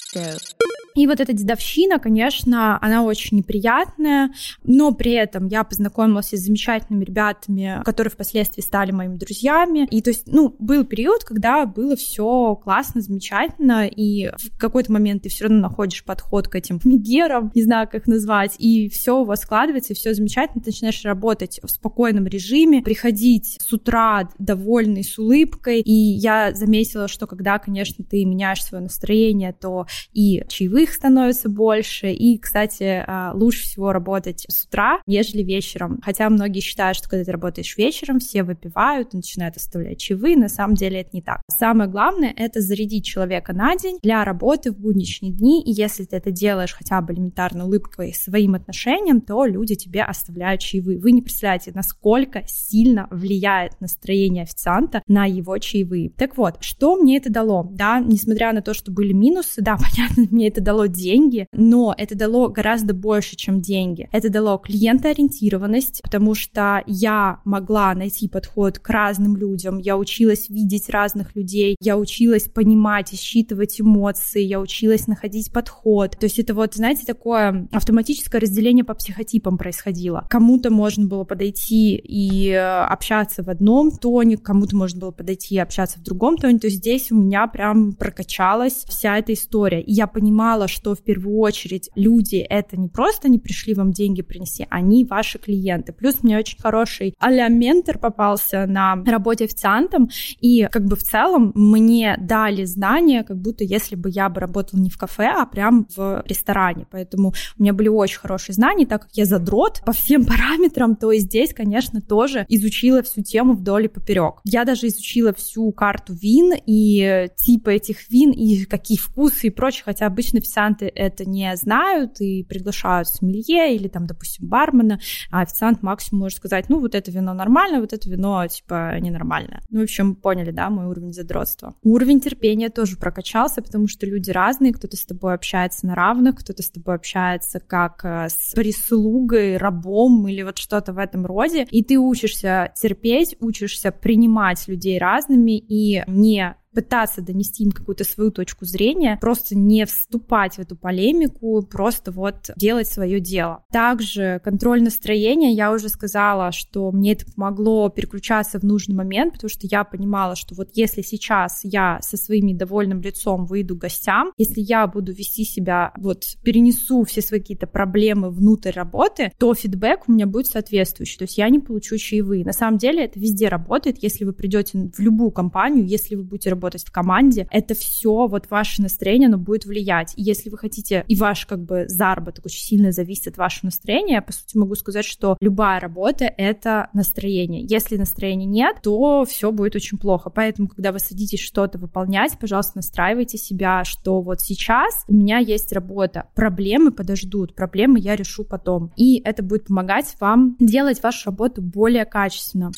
И 0.96 1.08
вот 1.08 1.20
эта 1.20 1.34
дедовщина, 1.34 2.00
конечно, 2.00 2.78
она 2.82 3.04
очень 3.04 3.38
неприятная, 3.38 4.32
но 4.64 4.94
при 4.94 5.14
этом 5.14 5.48
я 5.48 5.64
познакомилась 5.64 6.30
с 6.30 6.40
замечательными 6.40 7.04
ребятами, 7.04 7.82
которые 7.84 8.12
впоследствии 8.12 8.62
стали 8.62 8.92
моими 8.92 9.16
друзьями. 9.16 9.88
И 9.90 10.02
то 10.02 10.12
есть, 10.12 10.28
ну, 10.28 10.56
был 10.60 10.86
период, 10.86 11.24
когда 11.24 11.66
было 11.66 11.96
все 11.96 12.56
классно, 12.56 13.02
замечательно, 13.02 13.88
и 13.88 14.30
в 14.30 14.58
какой-то 14.58 14.92
момент 14.92 15.24
ты 15.24 15.30
все 15.30 15.46
равно 15.46 15.60
находишь 15.60 16.04
подход 16.04 16.48
к 16.48 16.56
этим 16.56 16.80
мигерам, 16.84 17.52
не 17.56 17.64
знаю, 17.64 17.88
как 17.88 18.04
их 18.04 18.08
назвать, 18.08 18.56
и 18.60 18.90
все 18.90 19.20
у 19.20 19.24
вас 19.24 19.42
складывается, 19.42 19.94
и 19.94 19.96
все 19.96 20.14
замечательно, 20.14 20.64
ты 20.64 20.70
начинаешь 20.70 21.04
работать 21.04 21.60
в 21.64 21.70
спокойном 21.70 22.28
режиме, 22.28 22.82
приходить 22.82 23.58
с 23.60 23.72
утра 23.74 24.30
довольный, 24.38 25.04
с 25.04 25.18
улыбкой, 25.18 25.82
и 25.82 25.92
я 25.92 26.54
заметила, 26.54 27.08
что 27.08 27.28
когда, 27.28 27.60
конечно, 27.60 28.04
ты 28.04 28.26
меняешь 28.26 28.64
свое 28.64 28.84
настроение, 28.84 29.54
то 29.54 29.88
и 30.14 30.44
чаевые 30.48 30.83
их 30.84 30.94
становится 30.94 31.50
больше. 31.50 32.12
И, 32.12 32.38
кстати, 32.38 33.04
а, 33.06 33.32
лучше 33.34 33.64
всего 33.64 33.92
работать 33.92 34.46
с 34.50 34.66
утра, 34.66 35.02
нежели 35.08 35.44
вечером. 35.44 36.00
Хотя 36.04 36.30
многие 36.30 36.60
считают, 36.60 36.98
что 36.98 37.10
когда 37.10 37.26
ты 37.26 37.32
работаешь 37.32 37.78
вечером, 37.78 38.20
все 38.20 38.44
выпивают, 38.44 39.14
начинают 39.14 39.58
оставлять 39.58 40.00
чаевые. 40.00 40.38
На 40.38 40.50
самом 40.50 40.76
деле 40.76 41.02
это 41.02 41.10
не 41.14 41.22
так. 41.22 41.42
Самое 41.50 41.90
главное— 41.90 42.34
это 42.38 42.62
зарядить 42.62 43.06
человека 43.06 43.54
на 43.54 43.76
день 43.76 44.00
для 44.02 44.24
работы 44.24 44.72
в 44.72 44.80
будничные 44.80 45.32
дни. 45.32 45.62
И 45.64 45.72
если 45.72 46.04
ты 46.04 46.18
это 46.18 46.32
делаешь 46.32 46.74
хотя 46.74 47.02
бы 47.02 47.14
элементарно 47.14 47.66
улыбкой 47.66 48.14
своим 48.14 48.56
отношениям, 48.56 49.22
то 49.22 49.46
люди 49.46 49.76
тебе 49.76 50.04
оставляют 50.04 50.62
чаевые. 50.62 51.00
Вы 51.00 51.12
не 51.12 51.22
представляете, 51.22 51.72
насколько 51.74 52.44
сильно 52.48 53.08
влияет 53.12 53.80
настроение 53.80 54.44
официанта 54.44 55.02
на 55.08 55.26
его 55.26 55.58
чаевые. 55.58 56.10
Так 56.10 56.38
вот, 56.38 56.58
что 56.62 56.96
мне 56.96 57.18
это 57.18 57.32
дало? 57.32 57.68
Да, 57.72 58.00
несмотря 58.00 58.54
на 58.54 58.62
то, 58.62 58.74
что 58.74 58.92
были 58.92 59.14
минусы, 59.14 59.62
да, 59.62 59.78
понятно, 59.96 60.26
мне 60.30 60.48
это 60.48 60.62
дало 60.62 60.73
дало 60.74 60.88
деньги, 60.88 61.46
но 61.54 61.94
это 61.96 62.16
дало 62.16 62.50
гораздо 62.50 62.96
больше, 62.96 63.36
чем 63.36 63.62
деньги. 63.62 64.10
Это 64.12 64.30
дало 64.30 64.58
клиентоориентированность, 64.58 66.02
потому 66.02 66.34
что 66.34 66.84
я 66.88 67.42
могла 67.46 67.94
найти 67.94 68.28
подход 68.28 68.80
к 68.80 68.90
разным 68.90 69.38
людям, 69.38 69.78
я 69.78 69.98
училась 69.98 70.50
видеть 70.50 70.90
разных 70.90 71.36
людей, 71.36 71.76
я 71.80 71.98
училась 71.98 72.46
понимать 72.46 73.14
и 73.14 73.16
считывать 73.18 73.80
эмоции, 73.80 74.42
я 74.42 74.60
училась 74.60 75.06
находить 75.06 75.54
подход. 75.54 76.18
То 76.20 76.26
есть 76.26 76.40
это 76.40 76.56
вот, 76.56 76.74
знаете, 76.74 77.06
такое 77.06 77.68
автоматическое 77.72 78.42
разделение 78.42 78.84
по 78.84 78.96
психотипам 78.96 79.58
происходило. 79.60 80.26
Кому-то 80.30 80.72
можно 80.72 81.06
было 81.06 81.24
подойти 81.24 81.96
и 81.96 82.50
э, 82.50 82.86
общаться 82.86 83.44
в 83.44 83.50
одном 83.50 83.92
тоне, 83.92 84.38
кому-то 84.38 84.76
можно 84.76 85.00
было 85.00 85.12
подойти 85.12 85.56
и 85.56 85.60
общаться 85.60 86.00
в 86.00 86.04
другом 86.04 86.38
тоне. 86.38 86.58
То 86.58 86.68
есть 86.68 86.78
здесь 86.78 87.12
у 87.12 87.16
меня 87.16 87.46
прям 87.46 87.94
прокачалась 87.94 88.86
вся 88.88 89.20
эта 89.20 89.34
история. 89.34 89.82
И 89.82 89.92
я 89.92 90.08
понимала, 90.08 90.63
понимала, 90.64 90.68
что 90.68 90.96
в 90.96 91.04
первую 91.04 91.40
очередь 91.40 91.90
люди 91.96 92.38
это 92.38 92.78
не 92.78 92.90
просто 92.90 93.30
не 93.30 93.40
пришли 93.40 93.74
вам 93.74 93.92
деньги 93.92 94.22
принести, 94.22 94.68
они 94.70 95.06
ваши 95.06 95.40
клиенты. 95.40 95.94
Плюс 95.94 96.24
мне 96.24 96.38
очень 96.38 96.60
хороший 96.60 97.16
а 97.20 97.50
ментор 97.50 97.98
попался 97.98 98.66
на 98.66 98.96
работе 99.06 99.46
официантом, 99.46 100.10
и 100.40 100.68
как 100.72 100.86
бы 100.86 100.96
в 100.96 101.04
целом 101.04 101.52
мне 101.56 102.18
дали 102.20 102.66
знания, 102.66 103.24
как 103.24 103.38
будто 103.38 103.64
если 103.64 103.96
бы 103.96 104.10
я 104.10 104.30
бы 104.30 104.40
работала 104.40 104.80
не 104.80 104.90
в 104.90 104.98
кафе, 104.98 105.32
а 105.36 105.46
прям 105.46 105.88
в 105.96 106.24
ресторане. 106.28 106.86
Поэтому 106.92 107.34
у 107.58 107.62
меня 107.62 107.74
были 107.74 107.90
очень 107.90 108.20
хорошие 108.20 108.54
знания, 108.54 108.86
так 108.86 109.04
как 109.04 109.12
я 109.14 109.26
задрот 109.26 109.82
по 109.86 109.92
всем 109.92 110.26
параметрам, 110.26 110.96
то 110.96 111.12
и 111.12 111.20
здесь, 111.20 111.54
конечно, 111.54 112.02
тоже 112.02 112.46
изучила 112.50 113.02
всю 113.02 113.24
тему 113.24 113.54
вдоль 113.54 113.86
и 113.86 113.88
поперек. 113.88 114.36
Я 114.44 114.66
даже 114.66 114.88
изучила 114.88 115.34
всю 115.34 115.72
карту 115.72 116.14
вин 116.14 116.54
и 116.66 117.30
типы 117.36 117.74
этих 117.74 118.10
вин, 118.10 118.32
и 118.32 118.66
какие 118.66 118.98
вкусы 118.98 119.48
и 119.48 119.50
прочее, 119.50 119.84
хотя 119.86 120.06
обычно 120.06 120.42
все 120.42 120.53
официанты 120.54 120.92
это 120.94 121.26
не 121.26 121.56
знают 121.56 122.22
и 122.22 122.44
приглашают 122.44 123.08
сомелье 123.08 123.76
или 123.76 123.88
там, 123.88 124.06
допустим, 124.06 124.48
бармена, 124.48 125.00
а 125.32 125.42
официант 125.42 125.82
максимум 125.82 126.24
может 126.24 126.38
сказать, 126.38 126.70
ну, 126.70 126.80
вот 126.80 126.96
это 126.96 127.12
вино 127.12 127.34
нормально, 127.34 127.80
вот 127.80 127.94
это 127.94 128.10
вино, 128.10 128.46
типа, 128.48 129.00
ненормальное. 129.00 129.62
Ну, 129.70 129.80
в 129.80 129.84
общем, 129.84 130.16
поняли, 130.16 130.52
да, 130.52 130.70
мой 130.70 130.86
уровень 130.86 131.14
задротства. 131.14 131.76
Уровень 131.84 132.22
терпения 132.22 132.70
тоже 132.70 132.98
прокачался, 132.98 133.62
потому 133.62 133.88
что 133.88 134.06
люди 134.06 134.32
разные, 134.32 134.74
кто-то 134.74 134.96
с 134.96 135.06
тобой 135.06 135.34
общается 135.34 135.88
на 135.88 135.96
равных, 135.96 136.38
кто-то 136.40 136.62
с 136.62 136.70
тобой 136.70 136.96
общается 136.96 137.60
как 137.60 138.06
э, 138.06 138.28
с 138.30 138.54
прислугой, 138.54 139.58
рабом 139.58 140.28
или 140.28 140.44
вот 140.44 140.58
что-то 140.58 140.94
в 140.94 140.98
этом 140.98 141.26
роде, 141.26 141.66
и 141.70 141.84
ты 141.84 141.98
учишься 141.98 142.72
терпеть, 142.80 143.36
учишься 143.40 143.92
принимать 143.92 144.68
людей 144.68 144.98
разными 145.00 145.58
и 145.58 146.04
не 146.08 146.56
пытаться 146.74 147.22
донести 147.22 147.64
им 147.64 147.72
какую-то 147.72 148.04
свою 148.04 148.32
точку 148.32 148.66
зрения, 148.66 149.18
просто 149.22 149.58
не 149.58 149.86
вступать 149.86 150.56
в 150.56 150.60
эту 150.60 150.76
полемику, 150.76 151.62
просто 151.64 152.12
вот 152.12 152.52
делать 152.56 152.88
свое 152.88 153.20
дело. 153.20 153.64
Также 153.72 154.42
контроль 154.44 154.84
настроения, 154.84 155.54
я 155.54 155.72
уже 155.72 155.90
сказала, 155.90 156.52
что 156.52 156.92
мне 156.92 157.14
это 157.14 157.26
помогло 157.32 157.90
переключаться 157.90 158.60
в 158.60 158.64
нужный 158.64 158.96
момент, 158.96 159.34
потому 159.34 159.50
что 159.50 159.68
я 159.70 159.84
понимала, 159.84 160.36
что 160.36 160.56
вот 160.56 160.70
если 160.74 161.02
сейчас 161.02 161.62
я 161.64 162.00
со 162.02 162.18
своим 162.18 162.48
недовольным 162.48 163.02
лицом 163.02 163.46
выйду 163.46 163.76
к 163.76 163.82
гостям, 163.82 164.32
если 164.38 164.62
я 164.62 164.88
буду 164.88 165.14
вести 165.14 165.44
себя, 165.44 165.94
вот 165.98 166.26
перенесу 166.44 167.04
все 167.04 167.22
свои 167.22 167.40
какие-то 167.40 167.68
проблемы 167.68 168.30
внутрь 168.30 168.72
работы, 168.72 169.32
то 169.38 169.54
фидбэк 169.54 170.08
у 170.08 170.12
меня 170.12 170.26
будет 170.26 170.48
соответствующий, 170.48 171.18
то 171.18 171.24
есть 171.24 171.38
я 171.38 171.50
не 171.50 171.60
получу 171.60 171.98
чаевые. 171.98 172.46
На 172.46 172.54
самом 172.54 172.78
деле 172.78 173.06
это 173.06 173.20
везде 173.20 173.50
работает, 173.50 174.02
если 174.02 174.26
вы 174.26 174.34
придете 174.34 174.90
в 174.94 175.00
любую 175.00 175.32
компанию, 175.32 175.86
если 175.86 176.16
вы 176.16 176.24
будете 176.24 176.50
работать 176.50 176.63
работать 176.64 176.86
в 176.86 176.92
команде, 176.92 177.48
это 177.52 177.74
все, 177.74 178.28
вот 178.28 178.50
ваше 178.50 178.82
настроение, 178.82 179.28
оно 179.28 179.38
будет 179.38 179.66
влиять. 179.66 180.14
И 180.16 180.24
если 180.24 180.50
вы 180.50 180.58
хотите, 180.58 181.04
и 181.08 181.16
ваш 181.16 181.46
как 181.46 181.64
бы 181.64 181.86
заработок 181.88 182.46
очень 182.46 182.64
сильно 182.64 182.92
зависит 182.92 183.28
от 183.28 183.38
вашего 183.38 183.66
настроения, 183.66 184.14
я, 184.14 184.22
по 184.22 184.32
сути, 184.32 184.58
могу 184.58 184.76
сказать, 184.76 185.06
что 185.06 185.36
любая 185.42 185.80
работа— 185.80 186.26
это 186.38 186.90
настроение. 186.94 187.66
Если 187.68 187.98
настроения 187.98 188.46
нет, 188.46 188.78
то 188.82 189.26
все 189.26 189.52
будет 189.52 189.76
очень 189.76 189.98
плохо. 189.98 190.30
Поэтому, 190.30 190.70
когда 190.70 190.92
вы 190.92 191.00
садитесь 191.00 191.42
что-то 191.42 191.78
выполнять, 191.78 192.38
пожалуйста, 192.40 192.78
настраивайте 192.78 193.38
себя, 193.38 193.84
что 193.84 194.22
вот 194.22 194.40
сейчас 194.42 195.04
у 195.08 195.14
меня 195.14 195.40
есть 195.40 195.74
работа, 195.74 196.30
проблемы 196.36 196.92
подождут, 196.92 197.56
проблемы 197.56 198.00
я 198.00 198.16
решу 198.16 198.46
потом. 198.46 198.92
И 198.96 199.22
это 199.24 199.44
будет 199.44 199.68
помогать 199.68 200.16
вам 200.20 200.56
делать 200.60 201.04
вашу 201.04 201.30
работу 201.30 201.62
более 201.62 202.06
качественно. 202.06 202.72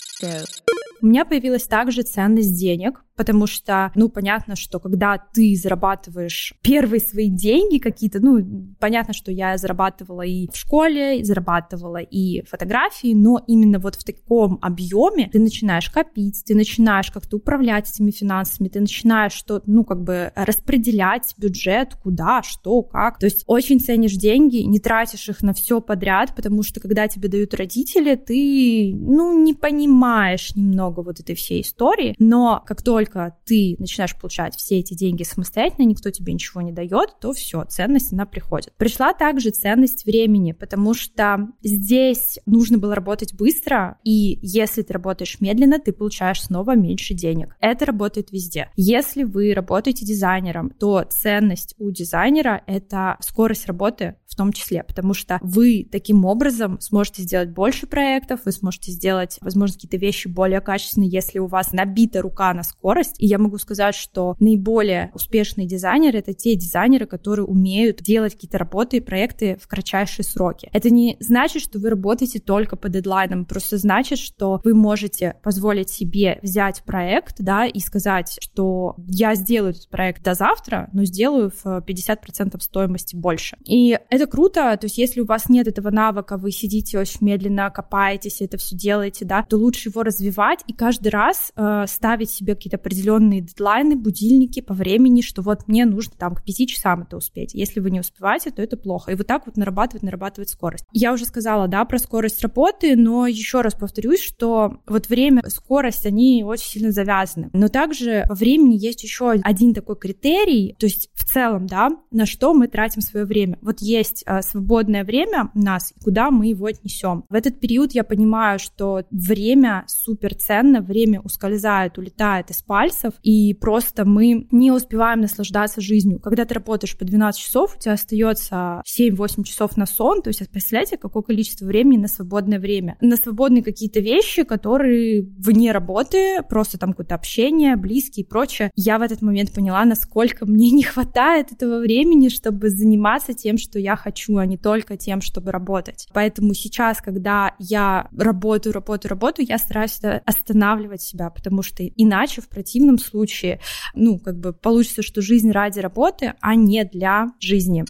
У 1.01 1.07
меня 1.07 1.25
появилась 1.25 1.65
также 1.65 2.01
ценность 2.01 2.57
денег, 2.57 3.04
потому 3.15 3.47
что, 3.47 3.91
ну, 3.95 4.09
понятно, 4.09 4.55
что 4.55 4.79
когда 4.79 5.17
ты 5.17 5.55
зарабатываешь 5.55 6.53
первые 6.61 6.99
свои 6.99 7.29
деньги 7.29 7.77
какие-то, 7.77 8.19
ну, 8.19 8.75
понятно, 8.79 9.13
что 9.13 9.31
я 9.31 9.57
зарабатывала 9.57 10.23
и 10.23 10.49
в 10.51 10.57
школе, 10.57 11.19
и 11.19 11.23
зарабатывала 11.23 11.97
и 11.97 12.43
фотографии, 12.45 13.13
но 13.13 13.41
именно 13.47 13.79
вот 13.79 13.95
в 13.95 14.03
таком 14.03 14.59
объеме 14.61 15.29
ты 15.31 15.39
начинаешь 15.39 15.89
копить, 15.89 16.43
ты 16.45 16.55
начинаешь 16.55 17.11
как-то 17.11 17.37
управлять 17.37 17.89
этими 17.89 18.11
финансами, 18.11 18.67
ты 18.67 18.79
начинаешь 18.79 19.33
что 19.33 19.61
ну, 19.65 19.83
как 19.83 20.03
бы 20.03 20.31
распределять 20.35 21.33
бюджет, 21.37 21.95
куда, 22.01 22.41
что, 22.43 22.81
как. 22.81 23.19
То 23.19 23.25
есть 23.25 23.43
очень 23.47 23.79
ценишь 23.79 24.13
деньги, 24.13 24.57
не 24.57 24.79
тратишь 24.79 25.29
их 25.29 25.41
на 25.41 25.53
все 25.53 25.81
подряд, 25.81 26.33
потому 26.35 26.63
что 26.63 26.79
когда 26.79 27.07
тебе 27.07 27.29
дают 27.29 27.53
родители, 27.53 28.15
ты, 28.15 28.93
ну, 28.95 29.41
не 29.43 29.53
понимаешь 29.53 30.55
немного 30.55 31.01
вот 31.01 31.19
этой 31.19 31.35
всей 31.35 31.61
истории, 31.61 32.15
но 32.17 32.63
как 32.65 32.81
только 32.81 33.04
только 33.05 33.35
ты 33.45 33.75
начинаешь 33.77 34.15
получать 34.15 34.55
все 34.55 34.79
эти 34.79 34.93
деньги 34.93 35.23
самостоятельно, 35.23 35.85
никто 35.85 36.09
тебе 36.09 36.33
ничего 36.33 36.61
не 36.61 36.71
дает, 36.71 37.19
то 37.21 37.33
все, 37.33 37.63
ценность, 37.65 38.13
она 38.13 38.25
приходит. 38.25 38.73
Пришла 38.77 39.13
также 39.13 39.51
ценность 39.51 40.05
времени, 40.05 40.51
потому 40.51 40.93
что 40.93 41.49
здесь 41.63 42.39
нужно 42.45 42.77
было 42.77 42.95
работать 42.95 43.33
быстро, 43.33 43.97
и 44.03 44.39
если 44.41 44.81
ты 44.81 44.93
работаешь 44.93 45.39
медленно, 45.39 45.79
ты 45.79 45.93
получаешь 45.93 46.41
снова 46.41 46.75
меньше 46.75 47.13
денег. 47.13 47.55
Это 47.59 47.85
работает 47.85 48.31
везде. 48.31 48.69
Если 48.75 49.23
вы 49.23 49.53
работаете 49.53 50.05
дизайнером, 50.05 50.71
то 50.71 51.05
ценность 51.07 51.75
у 51.77 51.91
дизайнера— 51.91 52.63
это 52.67 53.17
скорость 53.19 53.67
работы 53.67 54.15
в 54.27 54.35
том 54.35 54.51
числе, 54.51 54.83
потому 54.83 55.13
что 55.13 55.39
вы 55.41 55.87
таким 55.89 56.25
образом 56.25 56.79
сможете 56.81 57.21
сделать 57.21 57.51
больше 57.51 57.87
проектов, 57.87 58.41
вы 58.45 58.51
сможете 58.51 58.91
сделать, 58.91 59.37
возможно, 59.41 59.75
какие-то 59.75 59.97
вещи 59.97 60.27
более 60.27 60.59
качественные, 60.59 61.09
если 61.09 61.39
у 61.39 61.47
вас 61.47 61.71
набита 61.71 62.21
рука 62.21 62.53
на 62.53 62.63
скорость, 62.63 62.94
скорость. 62.95 63.15
И 63.19 63.25
я 63.25 63.37
могу 63.37 63.57
сказать, 63.57 63.95
что 63.95 64.35
наиболее 64.39 65.11
успешные 65.13 65.67
дизайнеры— 65.67 66.19
это 66.19 66.33
те 66.33 66.55
дизайнеры, 66.55 67.05
которые 67.05 67.45
умеют 67.45 68.01
делать 68.01 68.33
какие-то 68.33 68.57
работы 68.57 68.97
и 68.97 68.99
проекты 68.99 69.57
в 69.61 69.67
кратчайшие 69.67 70.25
сроки. 70.25 70.69
Это 70.71 70.89
не 70.89 71.17
значит, 71.19 71.61
что 71.61 71.79
вы 71.79 71.89
работаете 71.89 72.39
только 72.39 72.75
по 72.75 72.89
дедлайнам, 72.89 73.45
просто 73.45 73.77
значит, 73.77 74.19
что 74.19 74.61
вы 74.63 74.73
можете 74.73 75.35
позволить 75.43 75.89
себе 75.89 76.39
взять 76.41 76.83
проект, 76.83 77.35
да, 77.39 77.65
и 77.65 77.79
сказать, 77.79 78.37
что 78.41 78.95
я 79.07 79.35
сделаю 79.35 79.71
этот 79.71 79.89
проект 79.89 80.23
до 80.23 80.33
завтра, 80.33 80.89
но 80.93 81.05
сделаю 81.05 81.51
в 81.63 81.65
50% 81.65 82.59
стоимости 82.59 83.15
больше. 83.15 83.57
И 83.65 83.97
это 84.09 84.27
круто, 84.27 84.77
то 84.77 84.85
есть 84.85 84.97
если 84.97 85.21
у 85.21 85.25
вас 85.25 85.49
нет 85.49 85.67
этого 85.67 85.89
навыка, 85.89 86.37
вы 86.37 86.51
сидите 86.51 86.99
очень 86.99 87.25
медленно, 87.25 87.69
копаетесь, 87.69 88.41
это 88.41 88.57
все 88.57 88.75
делаете, 88.75 89.25
да, 89.25 89.43
то 89.43 89.57
лучше 89.57 89.89
его 89.89 90.03
развивать 90.03 90.59
и 90.67 90.73
каждый 90.73 91.09
раз 91.09 91.51
э, 91.55 91.85
ставить 91.87 92.29
себе 92.29 92.55
какие-то 92.55 92.77
определенные 92.85 93.41
дедлайны, 93.41 93.95
будильники 93.95 94.61
по 94.61 94.75
времени, 94.75 95.21
что 95.21 95.41
вот 95.41 95.67
мне 95.67 95.85
нужно 95.85 96.13
там 96.19 96.35
к 96.35 96.43
пяти 96.43 96.67
часам 96.67 97.01
это 97.01 97.17
успеть. 97.17 97.55
Если 97.55 97.79
вы 97.79 97.89
не 97.89 97.99
успеваете, 97.99 98.51
то 98.51 98.61
это 98.61 98.77
плохо. 98.77 99.11
И 99.11 99.15
вот 99.15 99.25
так 99.25 99.47
вот 99.47 99.57
нарабатывать, 99.57 100.03
нарабатывать 100.03 100.49
скорость. 100.49 100.85
Я 100.91 101.11
уже 101.11 101.25
сказала, 101.25 101.67
да, 101.67 101.83
про 101.85 101.97
скорость 101.97 102.43
работы, 102.43 102.95
но 102.95 103.25
еще 103.25 103.61
раз 103.61 103.73
повторюсь, 103.73 104.21
что 104.21 104.77
вот 104.85 105.09
время, 105.09 105.41
скорость, 105.49 106.05
они 106.05 106.43
очень 106.45 106.67
сильно 106.67 106.91
завязаны. 106.91 107.49
Но 107.53 107.69
также 107.69 108.23
по 108.29 108.35
времени 108.35 108.75
есть 108.77 109.01
еще 109.01 109.31
один 109.31 109.73
такой 109.73 109.95
критерий, 109.95 110.75
то 110.77 110.85
есть 110.85 111.09
в 111.15 111.25
целом, 111.25 111.65
да, 111.65 111.89
на 112.11 112.27
что 112.27 112.53
мы 112.53 112.67
тратим 112.67 113.01
свое 113.01 113.25
время. 113.25 113.57
Вот 113.61 113.79
есть 113.79 114.23
а, 114.27 114.43
свободное 114.43 115.03
время 115.03 115.49
у 115.55 115.59
нас, 115.59 115.91
куда 116.03 116.29
мы 116.29 116.47
его 116.47 116.67
отнесем. 116.67 117.25
В 117.29 117.33
этот 117.33 117.59
период 117.59 117.93
я 117.93 118.03
понимаю, 118.03 118.59
что 118.59 119.03
время 119.09 119.85
супер 119.87 120.35
ценно, 120.35 120.81
время 120.81 121.19
ускользает, 121.21 121.97
улетает 121.97 122.51
из 122.51 122.61
пальцев, 122.75 123.13
и 123.23 123.53
просто 123.53 124.03
мы 124.03 124.47
не 124.51 124.69
успеваем 124.69 125.21
наслаждаться 125.21 125.79
жизнью. 125.79 126.19
Когда 126.19 126.43
ты 126.43 126.55
работаешь 126.55 126.97
по 126.97 127.05
12 127.05 127.41
часов, 127.41 127.73
у 127.73 127.79
тебя 127.79 127.93
остается 127.93 128.81
7-8 128.85 129.43
часов 129.43 129.77
на 129.77 129.85
сон, 129.85 130.21
то 130.21 130.27
есть 130.27 130.41
представляете, 130.49 130.97
какое 130.97 131.23
количество 131.23 131.65
времени 131.65 131.99
на 131.99 132.09
свободное 132.09 132.59
время. 132.59 132.97
На 132.99 133.15
свободные 133.15 133.63
какие-то 133.63 134.01
вещи, 134.01 134.43
которые 134.43 135.21
вне 135.37 135.71
работы, 135.71 136.43
просто 136.49 136.77
там 136.77 136.89
какое-то 136.89 137.15
общение, 137.15 137.77
близкие 137.77 138.25
и 138.25 138.27
прочее. 138.27 138.71
Я 138.75 138.99
в 138.99 139.03
этот 139.03 139.21
момент 139.21 139.53
поняла, 139.53 139.85
насколько 139.85 140.45
мне 140.45 140.69
не 140.71 140.83
хватает 140.83 141.53
этого 141.53 141.79
времени, 141.79 142.27
чтобы 142.27 142.69
заниматься 142.69 143.33
тем, 143.33 143.57
что 143.57 143.79
я 143.79 143.95
хочу, 143.95 144.35
а 144.35 144.45
не 144.45 144.57
только 144.57 144.97
тем, 144.97 145.21
чтобы 145.21 145.53
работать. 145.53 146.09
Поэтому 146.13 146.53
сейчас, 146.53 147.01
когда 147.01 147.55
я 147.57 148.09
работаю, 148.17 148.73
работаю, 148.73 149.11
работаю, 149.11 149.45
я 149.47 149.59
стараюсь 149.59 149.97
останавливать 150.25 151.01
себя, 151.01 151.29
потому 151.29 151.61
что 151.61 151.85
иначе 151.85 152.41
в 152.41 152.49
противном 152.65 152.97
случае, 152.97 153.59
ну, 153.93 154.17
как 154.17 154.39
бы 154.39 154.51
получится, 154.51 155.03
что 155.03 155.21
жизнь 155.21 155.51
ради 155.51 155.79
работы, 155.79 156.33
а 156.41 156.55
не 156.55 156.83
для 156.83 157.27
жизни. 157.39 157.85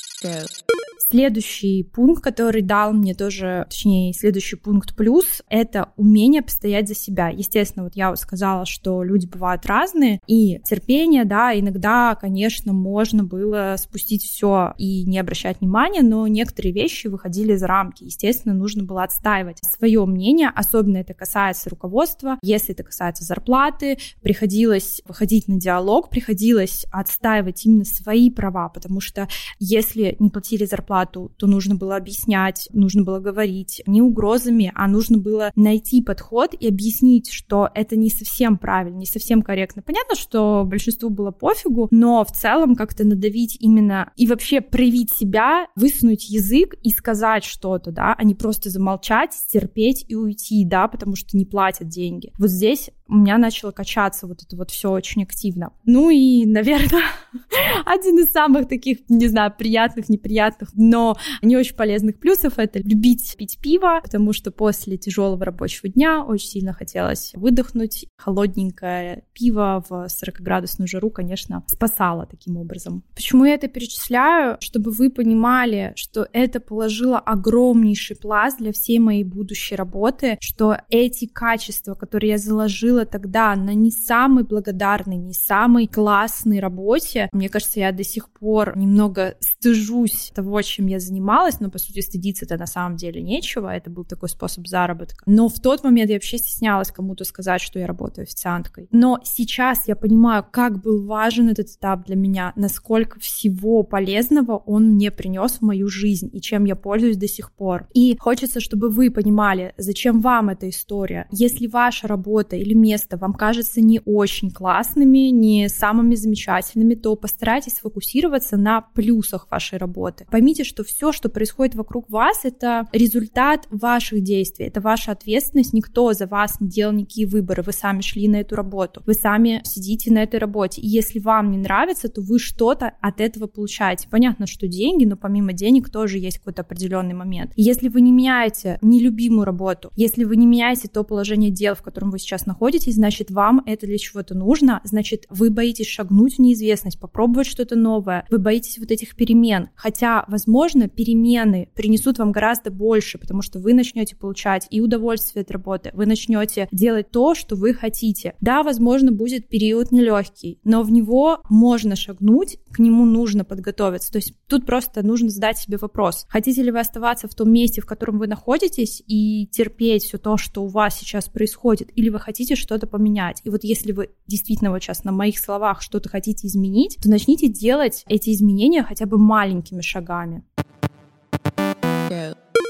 Следующий 1.07 1.83
пункт, 1.83 2.23
который 2.23 2.63
дал 2.63 2.91
мне 2.91 3.13
тоже, 3.13 3.67
точнее, 3.69 4.11
следующий 4.13 4.55
пункт 4.55 4.95
плюс, 4.95 5.43
это 5.49 5.89
умение 5.97 6.41
постоять 6.41 6.87
за 6.87 6.95
себя. 6.95 7.29
Естественно, 7.29 7.83
вот 7.83 7.95
я 7.95 8.09
вот 8.09 8.17
сказала, 8.17 8.65
что 8.65 9.03
люди 9.03 9.27
бывают 9.27 9.67
разные, 9.67 10.19
и 10.25 10.59
терпение, 10.65 11.23
да, 11.23 11.57
иногда, 11.57 12.15
конечно, 12.15 12.73
можно 12.73 13.23
было 13.23 13.75
спустить 13.77 14.23
все 14.23 14.73
и 14.79 15.03
не 15.05 15.19
обращать 15.19 15.61
внимания, 15.61 16.01
но 16.01 16.27
некоторые 16.27 16.73
вещи 16.73 17.05
выходили 17.05 17.55
за 17.55 17.67
рамки. 17.67 18.05
Естественно, 18.05 18.55
нужно 18.55 18.83
было 18.83 19.03
отстаивать 19.03 19.59
свое 19.59 20.03
мнение, 20.05 20.51
особенно 20.55 20.97
это 20.97 21.13
касается 21.13 21.69
руководства, 21.69 22.39
если 22.41 22.73
это 22.73 22.83
касается 22.83 23.23
зарплаты, 23.23 23.99
приходилось 24.23 25.03
выходить 25.07 25.47
на 25.47 25.59
диалог, 25.59 26.09
приходилось 26.09 26.87
отстаивать 26.91 27.63
именно 27.65 27.85
свои 27.85 28.31
права, 28.31 28.69
потому 28.69 29.01
что 29.01 29.27
если 29.59 30.15
не 30.17 30.31
платили 30.31 30.65
зарплату, 30.65 30.94
зарплату, 30.95 31.31
то 31.37 31.47
нужно 31.47 31.75
было 31.75 31.95
объяснять, 31.95 32.69
нужно 32.73 33.03
было 33.03 33.19
говорить 33.19 33.81
не 33.85 34.01
угрозами, 34.01 34.71
а 34.75 34.87
нужно 34.87 35.17
было 35.17 35.51
найти 35.55 36.01
подход 36.01 36.53
и 36.53 36.67
объяснить, 36.67 37.31
что 37.31 37.69
это 37.73 37.95
не 37.95 38.09
совсем 38.09 38.57
правильно, 38.57 38.97
не 38.97 39.05
совсем 39.05 39.41
корректно. 39.41 39.81
Понятно, 39.81 40.15
что 40.15 40.63
большинству 40.65 41.09
было 41.09 41.31
пофигу, 41.31 41.87
но 41.91 42.23
в 42.23 42.31
целом 42.31 42.75
как-то 42.75 43.05
надавить 43.05 43.57
именно 43.59 44.11
и 44.15 44.27
вообще 44.27 44.61
проявить 44.61 45.13
себя, 45.13 45.67
высунуть 45.75 46.29
язык 46.29 46.75
и 46.83 46.89
сказать 46.89 47.43
что-то, 47.43 47.91
да, 47.91 48.15
а 48.17 48.23
не 48.23 48.35
просто 48.35 48.69
замолчать, 48.69 49.31
терпеть 49.51 50.05
и 50.07 50.15
уйти, 50.15 50.65
да, 50.65 50.87
потому 50.87 51.15
что 51.15 51.37
не 51.37 51.45
платят 51.45 51.87
деньги. 51.87 52.31
Вот 52.37 52.49
здесь 52.49 52.89
у 53.07 53.15
меня 53.15 53.37
начало 53.37 53.71
качаться 53.71 54.27
вот 54.27 54.41
это 54.41 54.55
вот 54.55 54.71
все 54.71 54.91
очень 54.91 55.23
активно. 55.23 55.71
Ну 55.85 56.09
и, 56.09 56.45
наверное, 56.45 57.03
один 57.85 58.19
из 58.19 58.31
самых 58.31 58.67
таких, 58.67 58.99
не 59.09 59.27
знаю, 59.27 59.53
приятных, 59.55 60.09
неприятных, 60.09 60.73
но 60.89 61.17
не 61.41 61.57
очень 61.57 61.75
полезных 61.75 62.19
плюсов— 62.19 62.53
это 62.57 62.79
любить 62.79 63.35
пить 63.37 63.59
пиво, 63.61 63.99
потому 64.03 64.33
что 64.33 64.51
после 64.51 64.97
тяжелого 64.97 65.43
рабочего 65.43 65.89
дня 65.89 66.23
очень 66.23 66.49
сильно 66.49 66.73
хотелось 66.73 67.31
выдохнуть. 67.33 68.05
Холодненькое 68.17 69.23
пиво 69.33 69.83
в 69.87 70.07
40-градусную 70.07 70.87
жару, 70.87 71.09
конечно, 71.09 71.63
спасало 71.67 72.25
таким 72.25 72.57
образом. 72.57 73.03
Почему 73.15 73.45
я 73.45 73.55
это 73.55 73.67
перечисляю? 73.67 74.57
Чтобы 74.59 74.91
вы 74.91 75.09
понимали, 75.09 75.93
что 75.95 76.27
это 76.31 76.59
положило 76.59 77.19
огромнейший 77.19 78.15
пласт 78.15 78.57
для 78.59 78.71
всей 78.71 78.99
моей 78.99 79.23
будущей 79.23 79.75
работы, 79.75 80.37
что 80.41 80.77
эти 80.89 81.25
качества, 81.25 81.95
которые 81.95 82.31
я 82.31 82.37
заложила 82.37 83.05
тогда 83.05 83.55
на 83.55 83.73
не 83.73 83.91
самой 83.91 84.43
благодарной, 84.43 85.17
не 85.17 85.33
самой 85.33 85.87
классной 85.87 86.59
работе. 86.59 87.29
Мне 87.31 87.49
кажется, 87.49 87.79
я 87.79 87.91
до 87.91 88.03
сих 88.03 88.29
пор 88.29 88.77
немного 88.77 89.35
стыжусь 89.39 90.31
того, 90.33 90.61
чем 90.75 90.87
я 90.87 90.99
занималась, 90.99 91.59
но, 91.59 91.69
по 91.69 91.77
сути, 91.77 92.01
стыдиться-то 92.01 92.57
на 92.57 92.67
самом 92.67 92.97
деле 92.97 93.21
нечего, 93.21 93.73
это 93.73 93.89
был 93.89 94.03
такой 94.03 94.29
способ 94.29 94.67
заработка. 94.67 95.23
Но 95.25 95.47
в 95.47 95.59
тот 95.59 95.83
момент 95.83 96.09
я 96.09 96.17
вообще 96.17 96.37
стеснялась 96.37 96.91
кому-то 96.91 97.23
сказать, 97.23 97.61
что 97.61 97.79
я 97.79 97.87
работаю 97.87 98.23
официанткой. 98.23 98.89
Но 98.91 99.19
сейчас 99.23 99.87
я 99.87 99.95
понимаю, 99.95 100.45
как 100.51 100.81
был 100.81 101.05
важен 101.05 101.49
этот 101.49 101.69
этап 101.69 102.05
для 102.05 102.15
меня, 102.15 102.51
насколько 102.55 103.19
всего 103.19 103.83
полезного 103.83 104.57
он 104.57 104.95
мне 104.95 105.11
принес 105.11 105.53
в 105.53 105.61
мою 105.61 105.87
жизнь 105.87 106.29
и 106.33 106.41
чем 106.41 106.65
я 106.65 106.75
пользуюсь 106.75 107.17
до 107.17 107.27
сих 107.27 107.53
пор. 107.53 107.87
И 107.93 108.17
хочется, 108.19 108.59
чтобы 108.59 108.89
вы 108.89 109.09
понимали, 109.09 109.73
зачем 109.77 110.19
вам 110.19 110.49
эта 110.49 110.69
история. 110.69 111.27
Если 111.31 111.67
ваша 111.67 112.07
работа 112.07 112.57
или 112.57 112.73
место 112.73 113.17
вам 113.17 113.33
кажется 113.33 113.79
не 113.79 114.01
очень 114.03 114.51
классными, 114.51 115.29
не 115.29 115.69
самыми 115.69 116.15
замечательными, 116.15 116.95
то 116.95 117.15
постарайтесь 117.15 117.75
сфокусироваться 117.75 118.57
на 118.57 118.81
плюсах 118.81 119.47
вашей 119.49 119.77
работы. 119.77 120.25
Поймите, 120.29 120.64
что 120.65 120.83
все, 120.83 121.11
что 121.11 121.29
происходит 121.29 121.75
вокруг 121.75 122.09
вас, 122.09 122.41
это 122.43 122.87
результат 122.91 123.67
ваших 123.69 124.21
действий, 124.21 124.65
это 124.65 124.81
ваша 124.81 125.11
ответственность, 125.11 125.73
никто 125.73 126.13
за 126.13 126.27
вас 126.27 126.59
не 126.59 126.67
делал 126.67 126.93
никакие 126.93 127.27
выборы, 127.27 127.63
вы 127.63 127.71
сами 127.71 128.01
шли 128.01 128.27
на 128.27 128.37
эту 128.37 128.55
работу, 128.55 129.01
вы 129.05 129.13
сами 129.13 129.61
сидите 129.63 130.11
на 130.11 130.23
этой 130.23 130.39
работе, 130.39 130.81
и 130.81 130.87
если 130.87 131.19
вам 131.19 131.51
не 131.51 131.57
нравится, 131.57 132.09
то 132.09 132.21
вы 132.21 132.39
что-то 132.39 132.93
от 133.01 133.21
этого 133.21 133.47
получаете. 133.47 134.07
Понятно, 134.09 134.47
что 134.47 134.67
деньги, 134.67 135.05
но 135.05 135.15
помимо 135.15 135.53
денег 135.53 135.89
тоже 135.89 136.17
есть 136.17 136.39
какой-то 136.39 136.61
определенный 136.61 137.13
момент. 137.13 137.51
Если 137.55 137.87
вы 137.87 138.01
не 138.01 138.11
меняете 138.11 138.79
нелюбимую 138.81 139.45
работу, 139.45 139.91
если 139.95 140.23
вы 140.23 140.35
не 140.35 140.45
меняете 140.45 140.87
то 140.87 141.03
положение 141.03 141.51
дел, 141.51 141.75
в 141.75 141.81
котором 141.81 142.11
вы 142.11 142.19
сейчас 142.19 142.45
находитесь, 142.45 142.95
значит, 142.95 143.31
вам 143.31 143.61
это 143.65 143.85
для 143.85 143.97
чего-то 143.97 144.35
нужно, 144.35 144.81
значит, 144.83 145.25
вы 145.29 145.49
боитесь 145.49 145.87
шагнуть 145.87 146.35
в 146.35 146.39
неизвестность, 146.39 146.99
попробовать 146.99 147.47
что-то 147.47 147.75
новое, 147.75 148.25
вы 148.29 148.39
боитесь 148.39 148.77
вот 148.77 148.91
этих 148.91 149.15
перемен. 149.15 149.69
Хотя, 149.75 150.25
возможно, 150.27 150.54
перемены 150.87 151.69
принесут 151.75 152.17
вам 152.17 152.31
гораздо 152.31 152.71
больше, 152.71 153.17
потому 153.17 153.41
что 153.41 153.59
вы 153.59 153.73
начнете 153.73 154.15
получать 154.15 154.67
и 154.69 154.81
удовольствие 154.81 155.41
от 155.41 155.51
работы, 155.51 155.91
вы 155.93 156.05
начнете 156.05 156.67
делать 156.71 157.11
то, 157.11 157.35
что 157.35 157.55
вы 157.55 157.73
хотите. 157.73 158.35
Да, 158.41 158.63
возможно, 158.63 159.11
будет 159.11 159.49
период 159.49 159.91
нелегкий, 159.91 160.59
но 160.63 160.83
в 160.83 160.91
него 160.91 161.41
можно 161.49 161.95
шагнуть, 161.95 162.57
к 162.71 162.79
нему 162.79 163.05
нужно 163.05 163.43
подготовиться. 163.43 164.11
То 164.11 164.17
есть 164.17 164.33
тут 164.47 164.65
просто 164.65 165.05
нужно 165.05 165.29
задать 165.29 165.57
себе 165.57 165.77
вопрос, 165.77 166.25
хотите 166.29 166.63
ли 166.63 166.71
вы 166.71 166.79
оставаться 166.79 167.27
в 167.27 167.35
том 167.35 167.51
месте, 167.51 167.81
в 167.81 167.85
котором 167.85 168.17
вы 168.19 168.27
находитесь, 168.27 169.03
и 169.07 169.47
терпеть 169.47 170.03
все 170.03 170.17
то, 170.17 170.37
что 170.37 170.63
у 170.63 170.67
вас 170.67 170.97
сейчас 170.97 171.27
происходит, 171.27 171.89
или 171.95 172.09
вы 172.09 172.19
хотите 172.19 172.55
что-то 172.55 172.87
поменять. 172.87 173.41
И 173.43 173.49
вот 173.49 173.63
если 173.63 173.91
вы 173.91 174.09
действительно 174.27 174.71
вот 174.71 174.81
сейчас 174.81 175.03
на 175.03 175.11
моих 175.11 175.39
словах 175.39 175.81
что-то 175.81 176.09
хотите 176.09 176.47
изменить, 176.47 176.97
то 177.01 177.09
начните 177.09 177.47
делать 177.47 178.03
эти 178.07 178.31
изменения 178.31 178.83
хотя 178.83 179.05
бы 179.05 179.17
маленькими 179.17 179.81
шагами. 179.81 180.44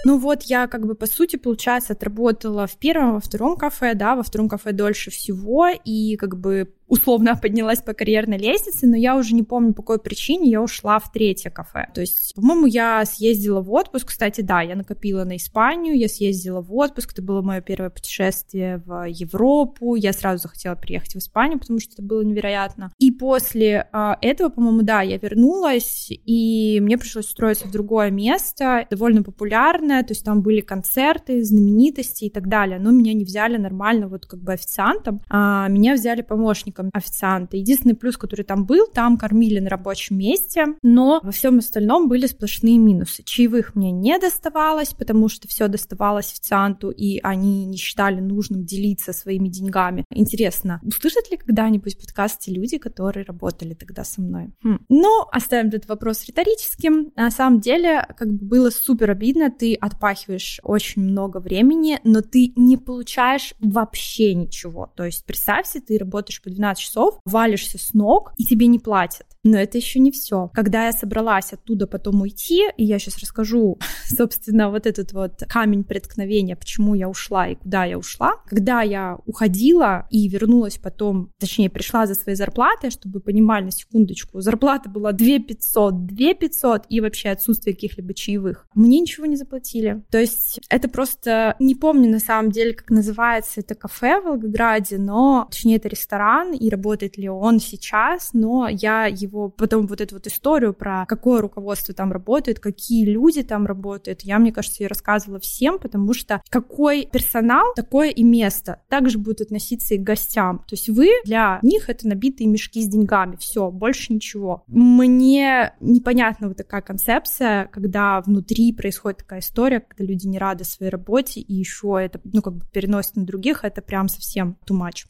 Ну 0.05 0.19
вот 0.19 0.43
я 0.43 0.67
как 0.67 0.85
бы 0.85 0.93
по 0.93 1.07
сути, 1.07 1.35
получается, 1.35 1.93
отработала 1.93 2.67
в 2.67 2.77
первом, 2.77 3.13
во 3.15 3.19
втором 3.19 3.57
кафе, 3.57 3.95
да, 3.95 4.15
во 4.15 4.21
втором 4.21 4.47
кафе 4.47 4.71
дольше 4.71 5.09
всего, 5.09 5.67
и 5.67 6.15
как 6.15 6.37
бы 6.37 6.71
условно 6.87 7.35
поднялась 7.35 7.81
по 7.81 7.93
карьерной 7.93 8.37
лестнице, 8.37 8.87
но 8.87 8.95
я 8.95 9.15
уже 9.15 9.33
не 9.33 9.43
помню, 9.43 9.73
по 9.73 9.81
какой 9.81 9.99
причине 9.99 10.49
я 10.49 10.61
ушла 10.61 10.99
в 10.99 11.11
третье 11.11 11.49
кафе. 11.49 11.87
То 11.93 12.01
есть, 12.01 12.33
по-моему, 12.35 12.65
я 12.67 13.03
съездила 13.05 13.61
в 13.61 13.71
отпуск. 13.71 14.09
Кстати, 14.09 14.41
да, 14.41 14.61
я 14.61 14.75
накопила 14.75 15.23
на 15.23 15.37
Испанию, 15.37 15.97
я 15.97 16.07
съездила 16.07 16.61
в 16.61 16.73
отпуск. 16.73 17.13
Это 17.13 17.21
было 17.21 17.41
мое 17.41 17.61
первое 17.61 17.89
путешествие 17.89 18.81
в 18.85 19.05
Европу. 19.07 19.95
Я 19.95 20.13
сразу 20.13 20.43
захотела 20.43 20.75
приехать 20.75 21.13
в 21.13 21.17
Испанию, 21.17 21.59
потому 21.59 21.79
что 21.79 21.93
это 21.93 22.03
было 22.03 22.21
невероятно. 22.21 22.91
И 22.99 23.11
после 23.11 23.87
а, 23.91 24.17
этого, 24.21 24.49
по-моему, 24.49 24.81
да, 24.83 25.01
я 25.01 25.17
вернулась, 25.17 26.09
и 26.09 26.79
мне 26.81 26.97
пришлось 26.97 27.27
устроиться 27.27 27.67
в 27.67 27.71
другое 27.71 28.11
место, 28.11 28.87
довольно 28.89 29.23
популярное, 29.23 30.03
то 30.03 30.11
есть 30.11 30.23
там 30.23 30.41
были 30.41 30.61
концерты, 30.61 31.43
знаменитости 31.43 32.25
и 32.25 32.29
так 32.29 32.47
далее, 32.47 32.79
но 32.79 32.91
меня 32.91 33.13
не 33.13 33.25
взяли 33.25 33.57
нормально 33.57 34.07
вот 34.07 34.25
как 34.25 34.39
бы 34.39 34.53
официантом, 34.53 35.21
а 35.29 35.67
меня 35.67 35.93
взяли 35.95 36.21
помощником 36.21 36.74
помощником 36.75 36.89
официанта. 36.93 37.57
Единственный 37.57 37.95
плюс, 37.95 38.17
который 38.17 38.43
там 38.43 38.65
был, 38.65 38.87
там 38.87 39.17
кормили 39.17 39.59
на 39.59 39.69
рабочем 39.69 40.17
месте, 40.17 40.65
но 40.83 41.19
во 41.23 41.31
всем 41.31 41.59
остальном 41.59 42.07
были 42.07 42.27
сплошные 42.27 42.77
минусы. 42.77 43.23
Чаевых 43.23 43.75
мне 43.75 43.91
не 43.91 44.17
доставалось, 44.19 44.93
потому 44.93 45.29
что 45.29 45.47
все 45.47 45.67
доставалось 45.67 46.31
официанту, 46.31 46.89
и 46.89 47.19
они 47.23 47.65
не 47.65 47.77
считали 47.77 48.19
нужным 48.19 48.65
делиться 48.65 49.13
своими 49.13 49.49
деньгами. 49.49 50.05
Интересно, 50.09 50.79
услышат 50.83 51.31
ли 51.31 51.37
когда-нибудь 51.37 51.95
в 51.95 52.01
подкасте 52.01 52.51
люди, 52.51 52.77
которые 52.77 53.25
работали 53.25 53.73
тогда 53.73 54.03
со 54.03 54.21
мной? 54.21 54.53
Хм. 54.63 54.79
Но 54.89 55.27
оставим 55.31 55.67
этот 55.67 55.87
вопрос 55.87 56.25
риторическим. 56.25 57.11
На 57.15 57.31
самом 57.31 57.59
деле, 57.59 58.07
как 58.17 58.29
бы 58.29 58.45
было 58.45 58.69
супер 58.69 59.11
обидно, 59.11 59.49
ты 59.49 59.75
отпахиваешь 59.75 60.59
очень 60.63 61.01
много 61.01 61.39
времени, 61.39 61.99
но 62.03 62.21
ты 62.21 62.53
не 62.55 62.77
получаешь 62.77 63.53
вообще 63.59 64.33
ничего. 64.33 64.91
То 64.95 65.05
есть 65.05 65.25
представься, 65.25 65.81
ты 65.81 65.97
работаешь 65.97 66.41
по 66.41 66.49
12 66.49 66.64
12 66.65 66.83
часов, 66.83 67.19
валишься 67.25 67.77
с 67.77 67.93
ног, 67.93 68.33
и 68.37 68.43
тебе 68.43 68.65
не 68.67 68.79
платят. 68.79 69.27
Но 69.45 69.57
это 69.57 69.77
еще 69.77 69.99
не 69.99 70.11
все. 70.11 70.49
Когда 70.53 70.87
я 70.87 70.91
собралась 70.91 71.53
оттуда 71.53 71.85
потом 71.85 72.21
уйти, 72.21 72.63
и 72.77 72.83
я 72.83 72.97
сейчас 72.97 73.19
расскажу, 73.19 73.79
собственно, 74.05 74.71
вот 74.71 74.87
этот 74.87 75.13
вот 75.13 75.43
камень 75.47 75.83
преткновения, 75.83 76.55
почему 76.55 76.95
я 76.95 77.07
ушла 77.07 77.47
и 77.47 77.55
куда 77.55 77.85
я 77.85 77.97
ушла. 77.97 78.33
Когда 78.47 78.81
я 78.81 79.19
уходила 79.25 80.07
и 80.09 80.27
вернулась 80.27 80.77
потом, 80.77 81.31
точнее, 81.39 81.69
пришла 81.69 82.07
за 82.07 82.15
своей 82.15 82.35
зарплатой, 82.35 82.89
чтобы 82.89 83.19
понимали 83.19 83.65
на 83.65 83.71
секундочку, 83.71 84.41
зарплата 84.41 84.89
была 84.89 85.11
2 85.11 85.39
500, 85.39 86.07
2 86.07 86.33
500 86.33 86.85
и 86.89 86.99
вообще 86.99 87.29
отсутствие 87.29 87.75
каких-либо 87.75 88.15
чаевых. 88.15 88.67
Мне 88.73 88.99
ничего 88.99 89.27
не 89.27 89.35
заплатили. 89.35 90.03
То 90.09 90.17
есть 90.17 90.59
это 90.69 90.89
просто, 90.89 91.55
не 91.59 91.75
помню 91.75 92.09
на 92.09 92.19
самом 92.19 92.49
деле, 92.49 92.73
как 92.73 92.89
называется 92.89 93.59
это 93.59 93.75
кафе 93.75 94.21
в 94.21 94.25
Волгограде, 94.25 94.97
но, 94.97 95.47
точнее, 95.51 95.75
это 95.75 95.87
ресторан, 95.87 96.53
и 96.53 96.67
работает 96.67 97.17
ли 97.17 97.29
он 97.29 97.59
сейчас, 97.59 98.31
но 98.33 98.67
я 98.67 99.05
его 99.05 99.34
потом 99.57 99.87
вот 99.87 100.01
эту 100.01 100.15
вот 100.15 100.27
историю 100.27 100.73
про 100.73 101.05
какое 101.07 101.41
руководство 101.41 101.93
там 101.93 102.11
работает, 102.11 102.59
какие 102.59 103.05
люди 103.05 103.43
там 103.43 103.65
работают, 103.65 104.21
я, 104.21 104.39
мне 104.39 104.51
кажется, 104.51 104.83
ее 104.83 104.87
рассказывала 104.87 105.39
всем, 105.39 105.79
потому 105.79 106.13
что 106.13 106.41
какой 106.49 107.07
персонал, 107.11 107.73
такое 107.75 108.09
и 108.09 108.23
место. 108.23 108.81
Также 108.89 109.17
будет 109.17 109.41
относиться 109.41 109.95
и 109.95 109.97
к 109.97 110.03
гостям. 110.03 110.59
То 110.59 110.73
есть 110.73 110.89
вы 110.89 111.09
для 111.25 111.59
них 111.61 111.89
это 111.89 112.07
набитые 112.07 112.47
мешки 112.47 112.81
с 112.81 112.87
деньгами, 112.87 113.35
все, 113.37 113.71
больше 113.71 114.13
ничего. 114.13 114.63
Мне 114.67 115.73
непонятна 115.79 116.47
вот 116.47 116.57
такая 116.57 116.81
концепция, 116.81 117.65
когда 117.71 118.21
внутри 118.21 118.73
происходит 118.73 119.19
такая 119.19 119.39
история, 119.39 119.79
когда 119.79 120.03
люди 120.03 120.27
не 120.27 120.39
рады 120.39 120.63
своей 120.63 120.91
работе, 120.91 121.41
и 121.41 121.53
еще 121.53 121.97
это, 122.01 122.19
ну, 122.23 122.41
как 122.41 122.55
бы 122.55 122.65
переносят 122.71 123.15
на 123.15 123.25
других, 123.25 123.63
это 123.63 123.81
прям 123.81 124.07
совсем 124.07 124.57
too 124.67 124.77
much. 124.77 125.05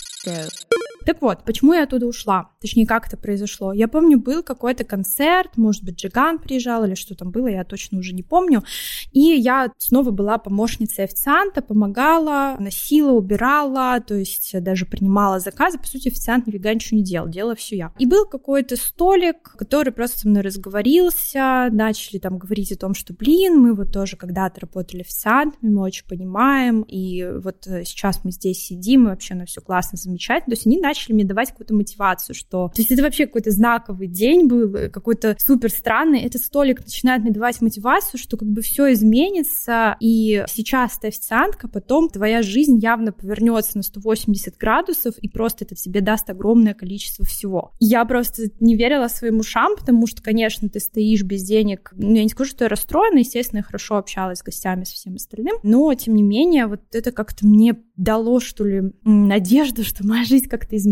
Так 1.05 1.21
вот, 1.21 1.43
почему 1.43 1.73
я 1.73 1.83
оттуда 1.83 2.07
ушла? 2.07 2.49
Точнее, 2.59 2.87
как 2.87 3.07
это 3.07 3.15
произошло? 3.15 3.73
Я 3.73 3.87
помню, 3.87 4.19
был 4.19 4.41
какой-то 4.41 4.83
концерт, 4.83 5.55
может 5.55 5.83
быть, 5.83 6.01
Джиган 6.01 6.39
приезжал 6.39 6.83
или 6.83 6.95
что 6.95 7.15
там 7.15 7.31
было, 7.31 7.47
я 7.47 7.63
точно 7.63 7.99
уже 7.99 8.13
не 8.13 8.23
помню. 8.23 8.63
И 9.11 9.19
я 9.19 9.71
снова 9.77 10.09
была 10.09 10.39
помощницей 10.39 11.03
официанта, 11.03 11.61
помогала, 11.61 12.55
носила, 12.59 13.11
убирала, 13.11 13.99
то 14.01 14.15
есть 14.15 14.59
даже 14.61 14.85
принимала 14.85 15.39
заказы. 15.39 15.77
По 15.77 15.87
сути, 15.87 16.07
официант 16.07 16.47
нифига 16.47 16.73
ничего 16.73 16.97
не 16.97 17.03
делал, 17.03 17.29
делала 17.29 17.55
все 17.55 17.77
я. 17.77 17.93
И 17.99 18.07
был 18.07 18.25
какой-то 18.25 18.75
столик, 18.75 19.55
который 19.57 19.93
просто 19.93 20.19
со 20.19 20.27
мной 20.27 20.41
разговорился, 20.41 21.69
начали 21.71 22.17
там 22.17 22.39
говорить 22.39 22.71
о 22.71 22.77
том, 22.77 22.95
что, 22.95 23.13
блин, 23.13 23.59
мы 23.59 23.75
вот 23.75 23.91
тоже 23.91 24.17
когда-то 24.17 24.61
работали 24.61 25.01
официантами, 25.01 25.69
мы 25.69 25.83
очень 25.83 26.07
понимаем, 26.07 26.81
и 26.81 27.23
вот 27.43 27.67
э, 27.67 27.83
сейчас 27.85 28.23
мы 28.23 28.31
здесь 28.31 28.59
сидим, 28.59 29.05
и 29.05 29.09
вообще 29.09 29.35
на 29.35 29.45
все 29.45 29.61
классно, 29.61 29.97
замечательно. 29.97 30.55
То 30.55 30.57
есть 30.57 30.65
они 30.65 30.79
начали 30.79 30.94
мне 31.09 31.23
давать 31.23 31.51
какую-то 31.51 31.73
мотивацию, 31.73 32.35
что... 32.35 32.69
То 32.73 32.81
есть 32.81 32.91
это 32.91 33.01
вообще 33.01 33.25
какой-то 33.25 33.51
знаковый 33.51 34.07
день 34.07 34.47
был, 34.47 34.73
э, 34.75 34.89
какой-то 34.89 35.35
супер 35.39 35.69
странный. 35.69 36.21
Этот 36.21 36.41
столик 36.41 36.81
начинает 36.81 37.23
мне 37.23 37.31
давать 37.31 37.61
мотивацию, 37.61 38.19
что 38.19 38.37
как 38.37 38.47
бы 38.47 38.61
все 38.61 38.93
изменится, 38.93 39.97
и 39.99 40.43
сейчас 40.47 40.97
ты 40.97 41.07
официантка, 41.07 41.67
потом 41.67 42.09
твоя 42.09 42.41
жизнь 42.41 42.77
явно 42.79 43.11
повернется 43.11 43.77
на 43.77 43.83
180 43.83 44.57
градусов, 44.57 45.17
и 45.17 45.29
просто 45.29 45.65
это 45.65 45.75
тебе 45.75 46.01
даст 46.01 46.29
огромное 46.29 46.73
количество 46.73 47.25
всего. 47.25 47.71
Я 47.79 48.05
просто 48.05 48.43
не 48.59 48.75
верила 48.75 49.07
своим 49.07 49.39
ушам, 49.39 49.75
потому 49.77 50.07
что, 50.07 50.21
конечно, 50.21 50.69
ты 50.69 50.79
стоишь 50.79 51.23
без 51.23 51.43
денег. 51.43 51.91
Ну, 51.95 52.15
я 52.15 52.23
не 52.23 52.29
скажу, 52.29 52.51
что 52.51 52.65
я 52.65 52.69
расстроена, 52.69 53.19
естественно, 53.19 53.59
я 53.59 53.63
хорошо 53.63 53.97
общалась 53.97 54.39
с 54.39 54.43
гостями, 54.43 54.83
со 54.83 54.93
всем 54.93 55.15
остальным, 55.15 55.57
но, 55.63 55.93
тем 55.93 56.15
не 56.15 56.23
менее, 56.23 56.67
вот 56.67 56.81
это 56.93 57.11
как-то 57.11 57.45
мне 57.45 57.75
дало, 57.95 58.39
что 58.39 58.63
ли, 58.65 58.93
надежду, 59.03 59.83
что 59.83 60.05
моя 60.05 60.23
жизнь 60.25 60.47
как-то 60.47 60.75
изменится 60.75 60.84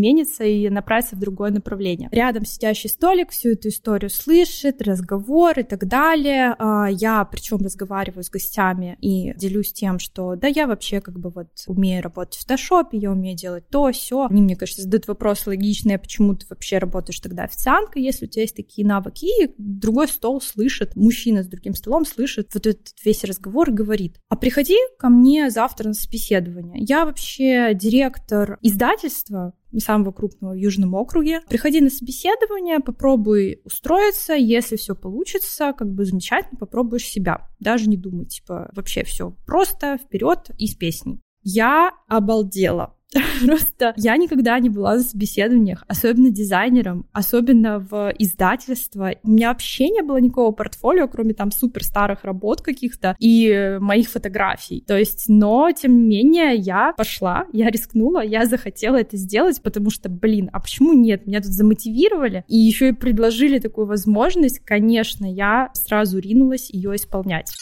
и 0.44 0.68
направится 0.68 1.16
в 1.16 1.20
другое 1.20 1.50
направление. 1.50 2.08
Рядом 2.12 2.44
сидящий 2.44 2.90
столик 2.90 3.30
всю 3.30 3.50
эту 3.50 3.68
историю 3.68 4.10
слышит, 4.10 4.82
разговор 4.82 5.58
и 5.58 5.62
так 5.62 5.86
далее. 5.86 6.54
А, 6.58 6.88
я, 6.90 7.24
причем, 7.24 7.58
разговариваю 7.58 8.22
с 8.22 8.30
гостями 8.30 8.96
и 9.00 9.32
делюсь 9.36 9.72
тем, 9.72 9.98
что 9.98 10.36
да, 10.36 10.48
я 10.48 10.66
вообще 10.66 11.00
как 11.00 11.18
бы 11.18 11.30
вот 11.30 11.48
умею 11.66 12.02
работать 12.02 12.36
в 12.36 12.40
фотошопе, 12.40 12.98
я 12.98 13.10
умею 13.10 13.36
делать 13.36 13.68
то, 13.68 13.90
все. 14.04 14.26
Они 14.30 14.42
мне, 14.42 14.56
конечно, 14.56 14.82
задают 14.82 15.08
вопрос 15.08 15.46
логичный, 15.46 15.98
почему 15.98 16.34
ты 16.34 16.46
вообще 16.48 16.78
работаешь 16.78 17.20
тогда 17.20 17.44
официанткой, 17.44 18.02
если 18.02 18.26
у 18.26 18.28
тебя 18.28 18.42
есть 18.42 18.56
такие 18.56 18.86
навыки, 18.86 19.24
и 19.24 19.54
другой 19.58 20.08
стол 20.08 20.40
слышит, 20.40 20.96
мужчина 20.96 21.42
с 21.42 21.46
другим 21.46 21.74
столом 21.74 22.04
слышит 22.04 22.50
вот 22.54 22.66
этот 22.66 22.88
весь 23.04 23.24
разговор 23.24 23.70
и 23.70 23.72
говорит, 23.72 24.18
а 24.28 24.36
приходи 24.36 24.76
ко 24.98 25.08
мне 25.08 25.50
завтра 25.50 25.88
на 25.88 25.94
собеседование. 25.94 26.82
Я 26.84 27.04
вообще 27.04 27.72
директор 27.74 28.58
издательства, 28.62 29.54
самого 29.80 30.12
крупного 30.12 30.52
в 30.52 30.56
Южном 30.56 30.94
округе. 30.94 31.40
Приходи 31.48 31.80
на 31.80 31.90
собеседование, 31.90 32.80
попробуй 32.80 33.60
устроиться, 33.64 34.34
если 34.34 34.76
все 34.76 34.94
получится, 34.94 35.72
как 35.76 35.92
бы 35.92 36.04
замечательно, 36.04 36.58
попробуешь 36.58 37.06
себя. 37.06 37.48
Даже 37.60 37.88
не 37.88 37.96
думай, 37.96 38.26
типа, 38.26 38.70
вообще 38.74 39.04
все 39.04 39.34
просто, 39.46 39.98
вперед 39.98 40.50
и 40.58 40.66
с 40.66 40.74
песней. 40.74 41.20
Я 41.42 41.92
обалдела. 42.08 42.96
Просто 43.44 43.94
я 43.96 44.16
никогда 44.16 44.58
не 44.58 44.68
была 44.68 44.94
на 44.94 45.00
собеседованиях, 45.00 45.84
особенно 45.88 46.30
дизайнером, 46.30 47.06
особенно 47.12 47.78
в 47.78 48.12
издательство. 48.18 49.12
У 49.22 49.30
меня 49.30 49.48
вообще 49.48 49.88
не 49.88 50.02
было 50.02 50.18
никакого 50.18 50.52
портфолио, 50.52 51.08
кроме 51.08 51.34
там 51.34 51.50
супер 51.52 51.84
старых 51.84 52.24
работ 52.24 52.62
каких-то 52.62 53.16
и 53.18 53.78
моих 53.80 54.08
фотографий. 54.08 54.84
То 54.86 54.98
есть, 54.98 55.24
но, 55.28 55.70
тем 55.72 56.08
не 56.08 56.22
менее, 56.22 56.56
я 56.56 56.92
пошла, 56.96 57.46
я 57.52 57.70
рискнула, 57.70 58.24
я 58.24 58.46
захотела 58.46 58.96
это 58.96 59.16
сделать, 59.16 59.62
потому 59.62 59.90
что, 59.90 60.08
блин, 60.08 60.50
а 60.52 60.60
почему 60.60 60.92
нет? 60.92 61.26
Меня 61.26 61.40
тут 61.40 61.52
замотивировали 61.52 62.44
и 62.48 62.56
еще 62.56 62.88
и 62.88 62.92
предложили 62.92 63.58
такую 63.58 63.86
возможность. 63.86 64.60
Конечно, 64.60 65.30
я 65.30 65.70
сразу 65.74 66.18
ринулась 66.18 66.70
ее 66.70 66.96
исполнять. 66.96 67.52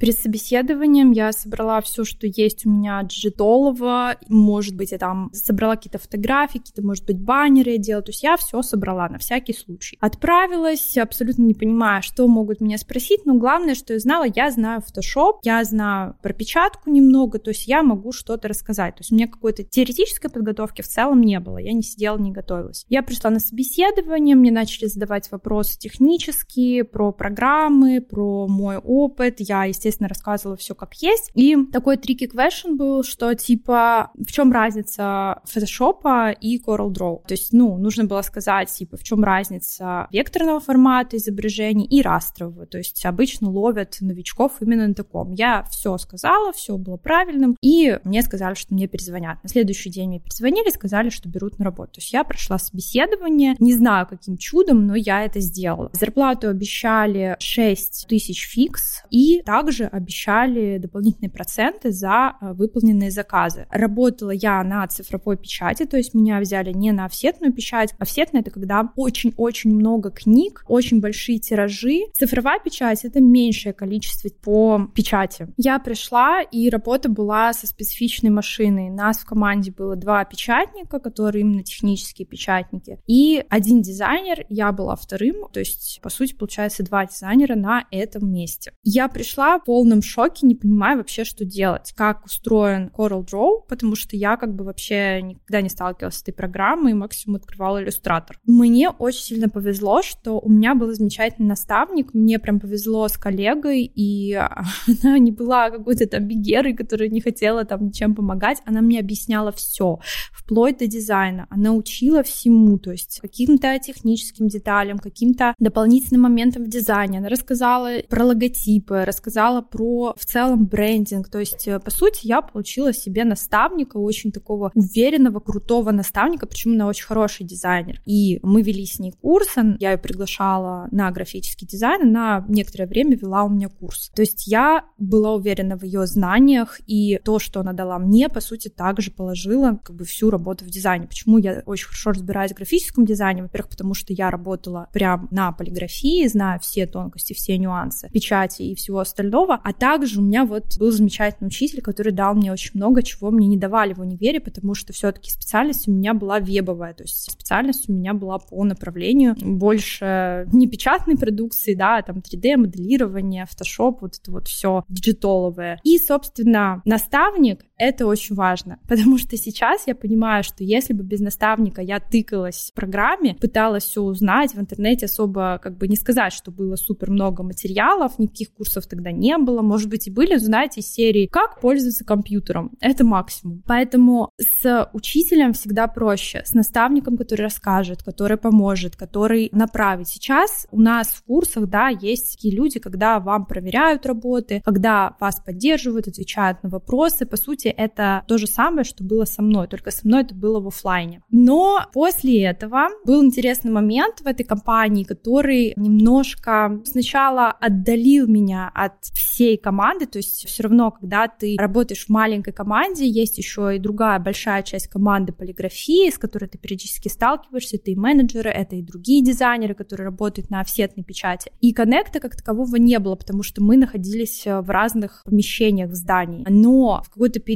Перед 0.00 0.18
собеседованием 0.18 1.12
я 1.12 1.32
собрала 1.32 1.80
все, 1.80 2.04
что 2.04 2.26
есть 2.26 2.66
у 2.66 2.70
меня 2.70 3.00
джитолово. 3.02 4.16
Может 4.28 4.76
быть, 4.76 4.92
я 4.92 4.98
там 4.98 5.30
собрала 5.32 5.76
какие-то 5.76 5.98
фотографии, 5.98 6.58
какие-то, 6.58 6.82
может 6.82 7.06
быть, 7.06 7.18
баннеры 7.20 7.72
я 7.72 7.78
делала. 7.78 8.02
То 8.02 8.10
есть 8.10 8.22
я 8.22 8.36
все 8.36 8.60
собрала 8.62 9.08
на 9.08 9.18
всякий 9.18 9.54
случай. 9.54 9.96
Отправилась, 10.00 10.96
абсолютно 10.98 11.42
не 11.42 11.54
понимая, 11.54 12.02
что 12.02 12.26
могут 12.26 12.60
меня 12.60 12.76
спросить, 12.78 13.24
но 13.24 13.34
главное, 13.34 13.74
что 13.74 13.92
я 13.92 13.98
знала, 13.98 14.26
я 14.34 14.50
знаю 14.50 14.82
Photoshop, 14.82 15.38
я 15.44 15.62
знаю 15.64 16.16
пропечатку 16.22 16.90
немного, 16.90 17.38
то 17.38 17.50
есть 17.50 17.66
я 17.66 17.82
могу 17.82 18.12
что-то 18.12 18.48
рассказать. 18.48 18.96
То 18.96 19.00
есть 19.00 19.12
у 19.12 19.14
меня 19.14 19.28
какой-то 19.28 19.62
теоретической 19.62 20.30
подготовки 20.30 20.82
в 20.82 20.88
целом 20.88 21.20
не 21.22 21.38
было, 21.40 21.58
я 21.58 21.72
не 21.72 21.82
сидела, 21.82 22.18
не 22.18 22.32
готовилась. 22.32 22.84
Я 22.88 23.02
пришла 23.02 23.30
на 23.30 23.40
собеседование, 23.40 24.36
мне 24.36 24.50
начали 24.50 24.86
задавать 24.86 25.30
вопросы 25.30 25.78
технические, 25.78 26.84
про 26.84 27.12
программы, 27.12 28.00
про 28.00 28.46
мой 28.48 28.76
опыт. 28.76 29.36
Я, 29.38 29.64
естественно, 29.64 29.83
естественно, 29.84 30.08
рассказывала 30.08 30.56
все 30.56 30.74
как 30.74 30.94
есть. 30.94 31.30
И 31.34 31.56
такой 31.72 31.96
tricky 31.96 32.30
question 32.30 32.76
был, 32.76 33.02
что 33.02 33.34
типа, 33.34 34.10
в 34.14 34.32
чем 34.32 34.52
разница 34.52 35.40
фотошопа 35.44 36.30
и 36.30 36.58
Coral 36.58 36.90
Draw? 36.90 37.26
То 37.26 37.34
есть, 37.34 37.52
ну, 37.52 37.76
нужно 37.76 38.04
было 38.04 38.22
сказать, 38.22 38.70
типа, 38.72 38.96
в 38.96 39.02
чем 39.02 39.22
разница 39.22 40.08
векторного 40.10 40.60
формата 40.60 41.16
изображений 41.16 41.86
и 41.86 42.00
растрового. 42.02 42.66
То 42.66 42.78
есть 42.78 43.04
обычно 43.04 43.50
ловят 43.50 43.98
новичков 44.00 44.52
именно 44.60 44.88
на 44.88 44.94
таком. 44.94 45.32
Я 45.32 45.64
все 45.70 45.98
сказала, 45.98 46.52
все 46.52 46.76
было 46.78 46.96
правильным, 46.96 47.56
и 47.60 47.98
мне 48.04 48.22
сказали, 48.22 48.54
что 48.54 48.72
мне 48.72 48.86
перезвонят. 48.86 49.42
На 49.42 49.48
следующий 49.48 49.90
день 49.90 50.08
мне 50.08 50.20
перезвонили, 50.20 50.70
сказали, 50.70 51.10
что 51.10 51.28
берут 51.28 51.58
на 51.58 51.66
работу. 51.66 51.94
То 51.94 52.00
есть 52.00 52.12
я 52.12 52.24
прошла 52.24 52.58
собеседование, 52.58 53.56
не 53.58 53.74
знаю, 53.74 54.06
каким 54.06 54.38
чудом, 54.38 54.86
но 54.86 54.94
я 54.94 55.24
это 55.24 55.40
сделала. 55.40 55.90
Зарплату 55.92 56.48
обещали 56.48 57.36
6 57.38 58.06
тысяч 58.08 58.46
фикс, 58.46 59.02
и 59.10 59.42
также 59.44 59.73
также 59.74 59.86
обещали 59.86 60.78
дополнительные 60.78 61.30
проценты 61.30 61.90
за 61.90 62.34
э, 62.40 62.52
выполненные 62.52 63.10
заказы. 63.10 63.66
Работала 63.70 64.30
я 64.30 64.62
на 64.62 64.86
цифровой 64.86 65.36
печати, 65.36 65.84
то 65.84 65.96
есть 65.96 66.14
меня 66.14 66.38
взяли 66.40 66.72
не 66.72 66.92
на 66.92 67.06
офсетную 67.06 67.52
печать. 67.52 67.94
Офсетная— 67.98 68.40
это 68.42 68.50
когда 68.50 68.92
очень-очень 68.96 69.74
много 69.74 70.10
книг, 70.10 70.64
очень 70.68 71.00
большие 71.00 71.38
тиражи. 71.38 72.02
Цифровая 72.14 72.60
печать— 72.60 73.00
это 73.04 73.20
меньшее 73.20 73.72
количество 73.72 74.28
по 74.42 74.88
печати. 74.94 75.48
Я 75.56 75.78
пришла, 75.78 76.40
и 76.42 76.70
работа 76.70 77.08
была 77.08 77.52
со 77.52 77.66
специфичной 77.66 78.30
машиной. 78.30 78.90
Нас 78.90 79.18
в 79.18 79.26
команде 79.26 79.72
было 79.72 79.96
два 79.96 80.24
печатника, 80.24 81.00
которые 81.00 81.42
именно 81.42 81.64
технические 81.64 82.26
печатники, 82.26 82.98
и 83.06 83.44
один 83.48 83.82
дизайнер, 83.82 84.46
я 84.48 84.70
была 84.72 84.94
вторым, 84.94 85.48
то 85.52 85.60
есть, 85.60 86.00
по 86.02 86.10
сути, 86.10 86.34
получается, 86.34 86.84
два 86.84 87.06
дизайнера 87.06 87.56
на 87.56 87.86
этом 87.90 88.30
месте. 88.32 88.72
Я 88.84 89.08
пришла, 89.08 89.58
полном 89.64 90.02
шоке, 90.02 90.46
не 90.46 90.54
понимаю 90.54 90.98
вообще, 90.98 91.24
что 91.24 91.44
делать, 91.44 91.92
как 91.96 92.24
устроен 92.24 92.90
Coral 92.94 93.24
Draw, 93.24 93.62
потому 93.68 93.96
что 93.96 94.16
я 94.16 94.36
как 94.36 94.54
бы 94.54 94.64
вообще 94.64 95.22
никогда 95.22 95.60
не 95.60 95.68
сталкивалась 95.68 96.16
с 96.16 96.22
этой 96.22 96.32
программой, 96.32 96.92
и 96.92 96.94
максимум 96.94 97.36
открывала 97.36 97.82
иллюстратор. 97.82 98.38
Мне 98.44 98.90
очень 98.90 99.22
сильно 99.22 99.48
повезло, 99.48 100.02
что 100.02 100.38
у 100.38 100.48
меня 100.48 100.74
был 100.74 100.92
замечательный 100.92 101.46
наставник, 101.46 102.14
мне 102.14 102.38
прям 102.38 102.60
повезло 102.60 103.08
с 103.08 103.16
коллегой, 103.16 103.84
и 103.84 104.34
она 105.02 105.18
не 105.18 105.32
была 105.32 105.70
какой-то 105.70 106.06
там 106.06 106.26
бигерой, 106.26 106.74
которая 106.74 107.08
не 107.08 107.20
хотела 107.20 107.64
там 107.64 107.86
ничем 107.86 108.14
помогать, 108.14 108.58
она 108.64 108.80
мне 108.80 109.00
объясняла 109.00 109.52
все, 109.52 109.98
вплоть 110.32 110.78
до 110.78 110.86
дизайна, 110.86 111.46
она 111.50 111.72
учила 111.72 112.22
всему, 112.22 112.78
то 112.78 112.90
есть 112.90 113.20
каким-то 113.20 113.78
техническим 113.78 114.48
деталям, 114.48 114.98
каким-то 114.98 115.54
дополнительным 115.58 116.22
моментам 116.22 116.64
в 116.64 116.68
дизайне, 116.68 117.18
она 117.18 117.28
рассказала 117.28 118.02
про 118.08 118.24
логотипы, 118.24 119.04
рассказала 119.04 119.53
рассказала 119.54 119.62
про 119.62 120.14
в 120.16 120.24
целом 120.24 120.66
брендинг. 120.66 121.28
То 121.28 121.38
есть, 121.38 121.68
э, 121.68 121.78
по 121.78 121.90
сути, 121.90 122.26
я 122.26 122.42
получила 122.42 122.92
себе 122.92 123.24
наставника, 123.24 123.98
очень 123.98 124.32
такого 124.32 124.70
уверенного, 124.74 125.40
крутого 125.40 125.90
наставника, 125.92 126.46
почему 126.46 126.74
она 126.74 126.86
очень 126.86 127.06
хороший 127.06 127.46
дизайнер. 127.46 128.00
И 128.06 128.40
мы 128.42 128.62
вели 128.62 128.86
с 128.86 128.98
ней 128.98 129.12
курс, 129.12 129.48
я 129.78 129.92
ее 129.92 129.98
приглашала 129.98 130.88
на 130.90 131.10
графический 131.10 131.66
дизайн, 131.66 132.02
она 132.02 132.44
некоторое 132.48 132.86
время 132.86 133.16
вела 133.16 133.44
у 133.44 133.48
меня 133.48 133.68
курс. 133.68 134.10
То 134.14 134.22
есть 134.22 134.46
я 134.46 134.84
была 134.98 135.34
уверена 135.34 135.76
в 135.76 135.84
ее 135.84 136.06
знаниях, 136.06 136.80
и 136.86 137.20
то, 137.24 137.38
что 137.38 137.60
она 137.60 137.72
дала 137.72 137.98
мне, 137.98 138.28
по 138.28 138.40
сути, 138.40 138.68
также 138.68 139.10
положила 139.10 139.78
как 139.84 139.96
бы 139.96 140.04
всю 140.04 140.30
работу 140.30 140.64
в 140.64 140.68
дизайне. 140.68 141.06
Почему 141.06 141.38
я 141.38 141.62
очень 141.66 141.86
хорошо 141.86 142.10
разбираюсь 142.10 142.52
в 142.52 142.56
графическом 142.56 143.04
дизайне? 143.04 143.42
Во-первых, 143.42 143.70
потому 143.70 143.94
что 143.94 144.12
я 144.12 144.30
работала 144.30 144.88
прям 144.92 145.28
на 145.30 145.52
полиграфии, 145.52 146.26
знаю 146.26 146.58
все 146.60 146.86
тонкости, 146.86 147.32
все 147.32 147.58
нюансы 147.58 148.08
печати 148.10 148.62
и 148.62 148.74
всего 148.74 149.00
остального, 149.00 149.43
Пирогова, 149.44 149.60
а 149.62 149.72
также 149.72 150.20
у 150.20 150.22
меня 150.22 150.44
вот 150.44 150.76
был 150.78 150.90
замечательный 150.90 151.48
учитель, 151.48 151.82
который 151.82 152.12
дал 152.12 152.34
мне 152.34 152.52
очень 152.52 152.72
много 152.74 153.02
чего 153.02 153.30
мне 153.30 153.46
не 153.46 153.56
давали 153.56 153.94
в 153.94 154.00
универе, 154.00 154.40
потому 154.40 154.74
что 154.74 154.92
все-таки 154.92 155.30
специальность 155.30 155.88
у 155.88 155.92
меня 155.92 156.14
была 156.14 156.40
вебовая, 156.40 156.94
то 156.94 157.04
есть 157.04 157.30
специальность 157.30 157.88
у 157.88 157.92
меня 157.92 158.14
была 158.14 158.38
по 158.38 158.64
направлению 158.64 159.34
больше 159.40 160.46
не 160.52 160.66
печатной 160.66 161.16
продукции, 161.16 161.74
да, 161.74 161.98
а 161.98 162.02
там 162.02 162.18
3D, 162.18 162.56
моделирование, 162.56 163.44
Photoshop, 163.44 163.98
вот 164.00 164.18
это 164.20 164.30
вот 164.30 164.48
все 164.48 164.84
диджитоловое. 164.88 165.80
И, 165.84 165.98
собственно, 165.98 166.82
наставник 166.84 167.64
Это 167.76 168.06
очень 168.06 168.34
важно, 168.34 168.78
потому 168.88 169.18
что 169.18 169.36
сейчас 169.36 169.86
я 169.86 169.94
понимаю, 169.94 170.44
что 170.44 170.64
если 170.64 170.92
бы 170.92 171.02
без 171.02 171.20
наставника 171.20 171.82
я 171.82 172.00
тыкалась 172.00 172.70
в 172.70 172.74
программе, 172.74 173.34
пыталась 173.34 173.84
все 173.84 174.02
узнать 174.02 174.54
в 174.54 174.60
интернете, 174.60 175.06
особо 175.06 175.60
как 175.62 175.76
бы 175.76 175.88
не 175.88 175.96
сказать, 175.96 176.32
что 176.32 176.50
было 176.50 176.76
супер 176.76 177.10
много 177.10 177.42
материалов, 177.42 178.18
никаких 178.18 178.52
курсов 178.52 178.86
тогда 178.86 179.10
не 179.12 179.36
было, 179.38 179.62
может 179.62 179.88
быть 179.88 180.06
и 180.06 180.10
были, 180.10 180.36
знаете, 180.36 180.80
из 180.80 180.92
серии 180.92 181.26
«Как 181.26 181.60
пользоваться 181.60 182.04
компьютером?» 182.04 182.72
Это 182.80 183.04
максимум. 183.04 183.62
Поэтому 183.66 184.30
с 184.38 184.90
учителем 184.92 185.52
всегда 185.52 185.86
проще, 185.86 186.42
с 186.44 186.54
наставником, 186.54 187.16
который 187.16 187.42
расскажет, 187.42 188.02
который 188.02 188.36
поможет, 188.36 188.96
который 188.96 189.48
направит. 189.52 190.08
Сейчас 190.08 190.66
у 190.70 190.80
нас 190.80 191.08
в 191.08 191.24
курсах, 191.24 191.66
да, 191.68 191.88
есть 191.88 192.36
такие 192.36 192.54
люди, 192.54 192.78
когда 192.78 193.20
вам 193.20 193.46
проверяют 193.46 194.06
работы, 194.06 194.62
когда 194.64 195.16
вас 195.20 195.40
поддерживают, 195.40 196.08
отвечают 196.08 196.62
на 196.62 196.68
вопросы. 196.68 197.26
По 197.26 197.36
сути, 197.36 197.63
это 197.68 198.24
то 198.26 198.38
же 198.38 198.46
самое, 198.46 198.84
что 198.84 199.04
было 199.04 199.24
со 199.24 199.42
мной, 199.42 199.68
только 199.68 199.90
со 199.90 200.06
мной 200.06 200.22
это 200.22 200.34
было 200.34 200.60
в 200.60 200.68
офлайне. 200.68 201.22
Но 201.30 201.80
после 201.92 202.42
этого 202.44 202.88
был 203.04 203.24
интересный 203.24 203.70
момент 203.70 204.20
в 204.20 204.26
этой 204.26 204.44
компании, 204.44 205.04
который 205.04 205.72
немножко 205.76 206.80
сначала 206.84 207.50
отдалил 207.50 208.26
меня 208.26 208.70
от 208.74 209.04
всей 209.14 209.56
команды, 209.56 210.06
то 210.06 210.18
есть 210.18 210.46
все 210.46 210.62
равно, 210.62 210.90
когда 210.90 211.28
ты 211.28 211.56
работаешь 211.58 212.06
в 212.06 212.08
маленькой 212.10 212.52
команде, 212.52 213.06
есть 213.08 213.38
еще 213.38 213.76
и 213.76 213.78
другая 213.78 214.18
большая 214.18 214.62
часть 214.62 214.88
команды 214.88 215.32
полиграфии, 215.32 216.10
с 216.10 216.18
которой 216.18 216.46
ты 216.46 216.58
периодически 216.58 217.08
сталкиваешься, 217.08 217.76
это 217.76 217.90
и 217.90 217.96
менеджеры, 217.96 218.50
это 218.50 218.76
и 218.76 218.82
другие 218.82 219.22
дизайнеры, 219.22 219.74
которые 219.74 220.06
работают 220.06 220.50
на 220.50 220.60
офсетной 220.60 221.04
печати. 221.04 221.52
И 221.60 221.72
коннекта 221.72 222.20
как 222.20 222.36
такового 222.36 222.76
не 222.76 222.98
было, 222.98 223.14
потому 223.14 223.42
что 223.42 223.62
мы 223.62 223.76
находились 223.76 224.44
в 224.44 224.70
разных 224.70 225.22
помещениях 225.24 225.90
в 225.90 225.94
здании. 225.94 226.46
Но 226.48 227.02
в 227.04 227.10
какой-то 227.10 227.40
период 227.40 227.53